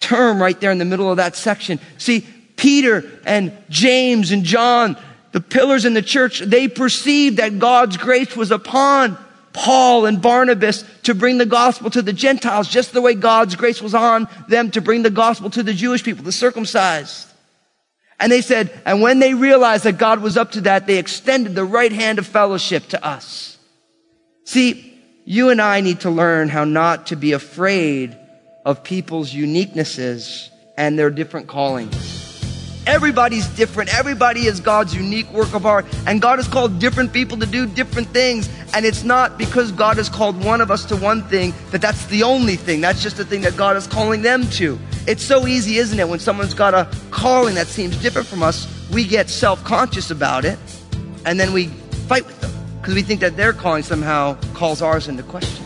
term 0.00 0.40
right 0.40 0.58
there 0.60 0.70
in 0.70 0.78
the 0.78 0.84
middle 0.84 1.10
of 1.10 1.16
that 1.16 1.34
section. 1.34 1.80
See, 1.96 2.26
Peter 2.56 3.10
and 3.24 3.56
James 3.68 4.30
and 4.30 4.44
John, 4.44 4.96
the 5.32 5.40
pillars 5.40 5.84
in 5.84 5.94
the 5.94 6.02
church, 6.02 6.40
they 6.40 6.68
perceived 6.68 7.38
that 7.38 7.58
God's 7.58 7.96
grace 7.96 8.36
was 8.36 8.50
upon 8.50 9.18
Paul 9.58 10.06
and 10.06 10.22
Barnabas 10.22 10.84
to 11.02 11.16
bring 11.16 11.38
the 11.38 11.44
gospel 11.44 11.90
to 11.90 12.00
the 12.00 12.12
Gentiles, 12.12 12.68
just 12.68 12.92
the 12.92 13.02
way 13.02 13.14
God's 13.14 13.56
grace 13.56 13.82
was 13.82 13.92
on 13.92 14.28
them 14.48 14.70
to 14.70 14.80
bring 14.80 15.02
the 15.02 15.10
gospel 15.10 15.50
to 15.50 15.64
the 15.64 15.74
Jewish 15.74 16.04
people, 16.04 16.22
the 16.22 16.30
circumcised. 16.30 17.26
And 18.20 18.30
they 18.30 18.40
said, 18.40 18.70
and 18.86 19.02
when 19.02 19.18
they 19.18 19.34
realized 19.34 19.82
that 19.82 19.98
God 19.98 20.22
was 20.22 20.36
up 20.36 20.52
to 20.52 20.60
that, 20.62 20.86
they 20.86 20.98
extended 20.98 21.56
the 21.56 21.64
right 21.64 21.90
hand 21.90 22.20
of 22.20 22.26
fellowship 22.26 22.86
to 22.90 23.04
us. 23.04 23.58
See, 24.44 24.96
you 25.24 25.50
and 25.50 25.60
I 25.60 25.80
need 25.80 26.00
to 26.00 26.10
learn 26.10 26.48
how 26.48 26.62
not 26.62 27.08
to 27.08 27.16
be 27.16 27.32
afraid 27.32 28.16
of 28.64 28.84
people's 28.84 29.32
uniquenesses 29.32 30.50
and 30.76 30.96
their 30.96 31.10
different 31.10 31.48
callings. 31.48 32.17
Everybody's 32.88 33.46
different. 33.48 33.94
Everybody 33.94 34.46
is 34.46 34.60
God's 34.60 34.94
unique 34.94 35.30
work 35.30 35.52
of 35.52 35.66
art. 35.66 35.84
And 36.06 36.22
God 36.22 36.38
has 36.38 36.48
called 36.48 36.78
different 36.78 37.12
people 37.12 37.36
to 37.36 37.44
do 37.44 37.66
different 37.66 38.08
things. 38.08 38.48
And 38.72 38.86
it's 38.86 39.04
not 39.04 39.36
because 39.36 39.72
God 39.72 39.98
has 39.98 40.08
called 40.08 40.42
one 40.42 40.62
of 40.62 40.70
us 40.70 40.86
to 40.86 40.96
one 40.96 41.22
thing 41.24 41.52
that 41.70 41.82
that's 41.82 42.06
the 42.06 42.22
only 42.22 42.56
thing. 42.56 42.80
That's 42.80 43.02
just 43.02 43.18
the 43.18 43.26
thing 43.26 43.42
that 43.42 43.58
God 43.58 43.76
is 43.76 43.86
calling 43.86 44.22
them 44.22 44.48
to. 44.52 44.78
It's 45.06 45.22
so 45.22 45.46
easy, 45.46 45.76
isn't 45.76 45.98
it? 45.98 46.08
When 46.08 46.18
someone's 46.18 46.54
got 46.54 46.72
a 46.72 46.88
calling 47.10 47.56
that 47.56 47.66
seems 47.66 47.94
different 48.00 48.26
from 48.26 48.42
us, 48.42 48.66
we 48.90 49.04
get 49.04 49.28
self 49.28 49.62
conscious 49.64 50.10
about 50.10 50.46
it. 50.46 50.58
And 51.26 51.38
then 51.38 51.52
we 51.52 51.66
fight 52.08 52.26
with 52.26 52.40
them 52.40 52.52
because 52.80 52.94
we 52.94 53.02
think 53.02 53.20
that 53.20 53.36
their 53.36 53.52
calling 53.52 53.82
somehow 53.82 54.38
calls 54.54 54.80
ours 54.80 55.08
into 55.08 55.22
question. 55.24 55.62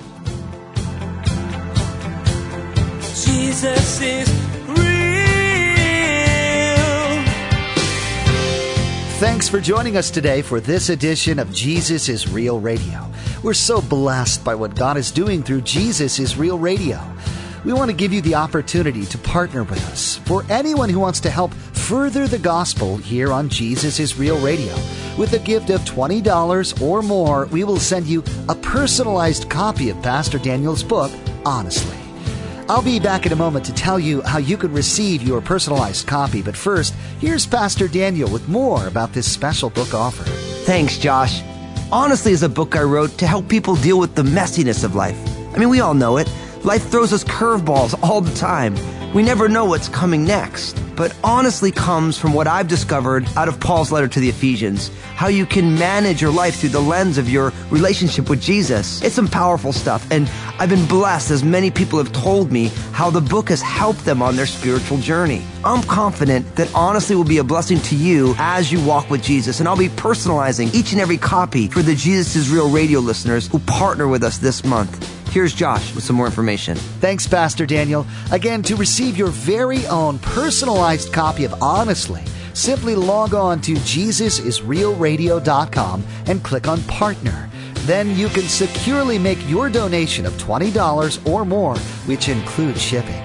Jesus 3.25 4.01
is 4.01 4.52
Thanks 9.23 9.49
for 9.49 9.61
joining 9.61 9.97
us 9.97 10.11
today 10.11 10.43
for 10.43 10.59
this 10.59 10.89
edition 10.89 11.39
of 11.39 11.53
Jesus 11.53 12.09
is 12.09 12.29
Real 12.29 12.59
Radio. 12.59 13.09
We're 13.45 13.55
so 13.55 13.81
blessed 13.81 14.45
by 14.45 14.57
what 14.57 14.75
God 14.75 14.97
is 14.97 15.13
doing 15.13 15.45
through 15.45 15.61
Jesus 15.61 16.19
is 16.19 16.37
Real 16.37 16.59
Radio. 16.59 17.01
We 17.65 17.73
want 17.73 17.89
to 17.89 17.97
give 17.97 18.13
you 18.13 18.21
the 18.21 18.35
opportunity 18.35 19.07
to 19.07 19.19
partner 19.19 19.63
with 19.63 19.79
us. 19.93 20.17
For 20.17 20.45
anyone 20.51 20.89
who 20.89 20.99
wants 20.99 21.21
to 21.21 21.31
help 21.31 21.55
further 21.55 22.27
the 22.27 22.41
gospel 22.41 22.97
here 22.97 23.33
on 23.33 23.49
Jesus 23.49 24.01
is 24.01 24.19
Real 24.19 24.45
Radio, 24.45 24.75
with 25.17 25.35
a 25.35 25.39
gift 25.39 25.71
of 25.71 25.83
$20 25.83 26.83
or 26.83 27.01
more, 27.01 27.47
we 27.47 27.63
will 27.63 27.79
send 27.79 28.09
you 28.09 28.25
a 28.49 28.57
personalized 28.57 29.49
copy 29.49 29.89
of 29.89 30.03
Pastor 30.03 30.41
Daniel's 30.41 30.83
book, 30.83 31.13
Honestly. 31.47 32.02
I'll 32.73 32.81
be 32.81 32.99
back 32.99 33.27
in 33.27 33.33
a 33.33 33.37
moment 33.37 33.67
to 33.67 33.75
tell 33.75 34.01
you 34.01 34.23
how 34.23 34.39
you 34.39 34.57
can 34.57 34.73
receive 34.73 35.23
your 35.23 35.43
personalized 35.43 36.07
copy, 36.07 36.41
but 36.41 36.57
first, 36.57 36.95
here's 37.21 37.45
Pastor 37.45 37.87
Daniel 37.87 38.31
with 38.31 38.49
more 38.49 38.87
about 38.87 39.13
this 39.13 39.31
special 39.31 39.69
book 39.69 39.93
offer. 39.93 40.25
Thanks, 40.65 40.97
Josh. 40.97 41.43
Honestly 41.93 42.33
is 42.33 42.43
a 42.43 42.49
book 42.49 42.75
I 42.75 42.81
wrote 42.81 43.11
to 43.19 43.27
help 43.27 43.47
people 43.47 43.77
deal 43.77 43.99
with 43.99 44.15
the 44.15 44.23
messiness 44.23 44.85
of 44.85 44.95
life. 44.95 45.19
I 45.55 45.59
mean, 45.59 45.69
we 45.69 45.81
all 45.81 45.93
know 45.93 46.17
it. 46.17 46.33
Life 46.65 46.89
throws 46.89 47.13
us 47.13 47.25
curveballs 47.25 47.95
all 48.03 48.23
the 48.23 48.35
time. 48.37 48.75
We 49.15 49.23
never 49.23 49.47
know 49.47 49.67
what's 49.67 49.91
coming 49.91 50.25
next. 50.25 50.81
But 50.97 51.15
honestly 51.23 51.71
comes 51.71 52.17
from 52.17 52.33
what 52.33 52.47
I've 52.47 52.67
discovered 52.67 53.29
out 53.37 53.47
of 53.47 53.61
Paul's 53.61 53.93
letter 53.93 54.09
to 54.09 54.21
the 54.21 54.29
Ephesians. 54.31 54.91
How 55.17 55.29
you 55.29 55.45
can 55.45 55.75
manage 55.75 56.23
your 56.23 56.33
life 56.33 56.61
through 56.61 56.71
the 56.71 56.81
lens 56.81 57.19
of 57.19 57.29
your 57.29 57.53
relationship 57.71 58.31
with 58.31 58.41
Jesus. 58.41 59.03
It's 59.03 59.15
some 59.15 59.29
powerful 59.29 59.75
stuff. 59.75 60.11
And 60.11 60.31
I've 60.59 60.71
been 60.71 60.87
blessed 60.87 61.31
as 61.31 61.45
many 61.45 61.71
people 61.71 61.99
have 61.99 62.13
told 62.13 62.51
me 62.51 62.69
how 62.93 63.11
the 63.11 63.21
book 63.21 63.51
has 63.51 63.61
helped 63.61 64.03
them 64.07 64.23
on 64.23 64.35
their 64.35 64.47
spiritual 64.47 64.97
journey. 64.97 65.43
I'm 65.63 65.83
confident 65.83 66.57
that 66.57 66.75
honestly 66.75 67.15
will 67.15 67.25
be 67.25 67.39
a 67.39 67.45
blessing 67.45 67.81
to 67.81 67.97
you 67.97 68.35
as 68.39 68.73
you 68.73 68.83
walk 68.83 69.11
with 69.11 69.23
Jesus. 69.23 69.61
And 69.61 69.69
I'll 69.69 69.77
be 69.77 69.91
personalizing 69.91 70.75
each 70.75 70.93
and 70.93 71.01
every 71.03 71.19
copy 71.19 71.69
for 71.69 71.83
the 71.83 71.95
Jesus 71.95 72.35
is 72.35 72.49
Real 72.49 72.71
radio 72.71 73.01
listeners 73.01 73.47
who 73.47 73.59
partner 73.61 74.09
with 74.09 74.23
us 74.23 74.39
this 74.39 74.65
month. 74.65 75.22
Here's 75.33 75.55
Josh 75.55 75.95
with 75.95 76.05
some 76.05 76.17
more 76.17 76.27
information. 76.27 76.77
Thanks, 76.77 77.27
Pastor 77.27 77.67
Daniel. 77.67 78.07
Again, 78.31 78.63
to 78.65 78.77
receive 78.77 79.17
your 79.17 79.29
very 79.29 79.87
own 79.87 80.19
personalized 80.19 81.13
copy 81.13 81.45
of 81.45 81.55
Honestly, 81.63 82.23
Simply 82.55 82.95
log 82.95 83.35
on 83.35 83.61
to 83.63 83.73
JesusIsRealRadio.com 83.75 86.05
and 86.27 86.45
click 86.45 86.69
on 86.69 86.83
Partner. 86.83 87.49
Then 87.81 88.15
you 88.17 88.29
can 88.29 88.43
securely 88.43 89.19
make 89.19 89.49
your 89.49 89.69
donation 89.71 90.25
of 90.27 90.35
$20 90.35 91.27
or 91.27 91.45
more, 91.45 91.77
which 92.07 92.29
includes 92.29 92.81
shipping. 92.81 93.21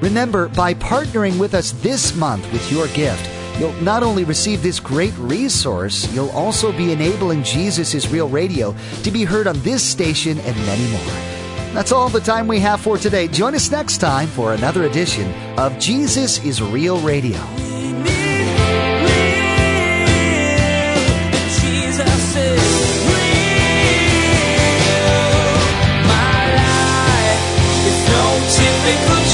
Remember, 0.00 0.48
by 0.48 0.74
partnering 0.74 1.38
with 1.38 1.54
us 1.54 1.70
this 1.72 2.16
month 2.16 2.50
with 2.52 2.72
your 2.72 2.88
gift, 2.88 3.30
you'll 3.60 3.72
not 3.82 4.02
only 4.02 4.24
receive 4.24 4.62
this 4.62 4.80
great 4.80 5.14
resource, 5.18 6.10
you'll 6.14 6.30
also 6.30 6.72
be 6.72 6.92
enabling 6.92 7.44
Jesus 7.44 7.94
is 7.94 8.08
Real 8.08 8.28
Radio 8.28 8.74
to 9.02 9.10
be 9.10 9.24
heard 9.24 9.46
on 9.46 9.60
this 9.60 9.86
station 9.86 10.38
and 10.40 10.56
many 10.66 10.90
more. 10.90 11.29
That's 11.72 11.92
all 11.92 12.08
the 12.08 12.20
time 12.20 12.46
we 12.46 12.60
have 12.60 12.80
for 12.80 12.98
today. 12.98 13.28
Join 13.28 13.54
us 13.54 13.70
next 13.70 13.98
time 13.98 14.28
for 14.28 14.54
another 14.54 14.84
edition 14.84 15.32
of 15.58 15.78
Jesus 15.78 16.44
is 16.44 16.60
Real 16.60 17.00
Radio. 17.00 17.40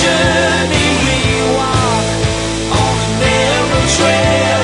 journey 0.03 0.89
we 1.05 1.19
walk 1.57 2.07
on 2.81 2.97
a 3.05 3.11
narrow 3.21 3.83
trail. 3.97 4.56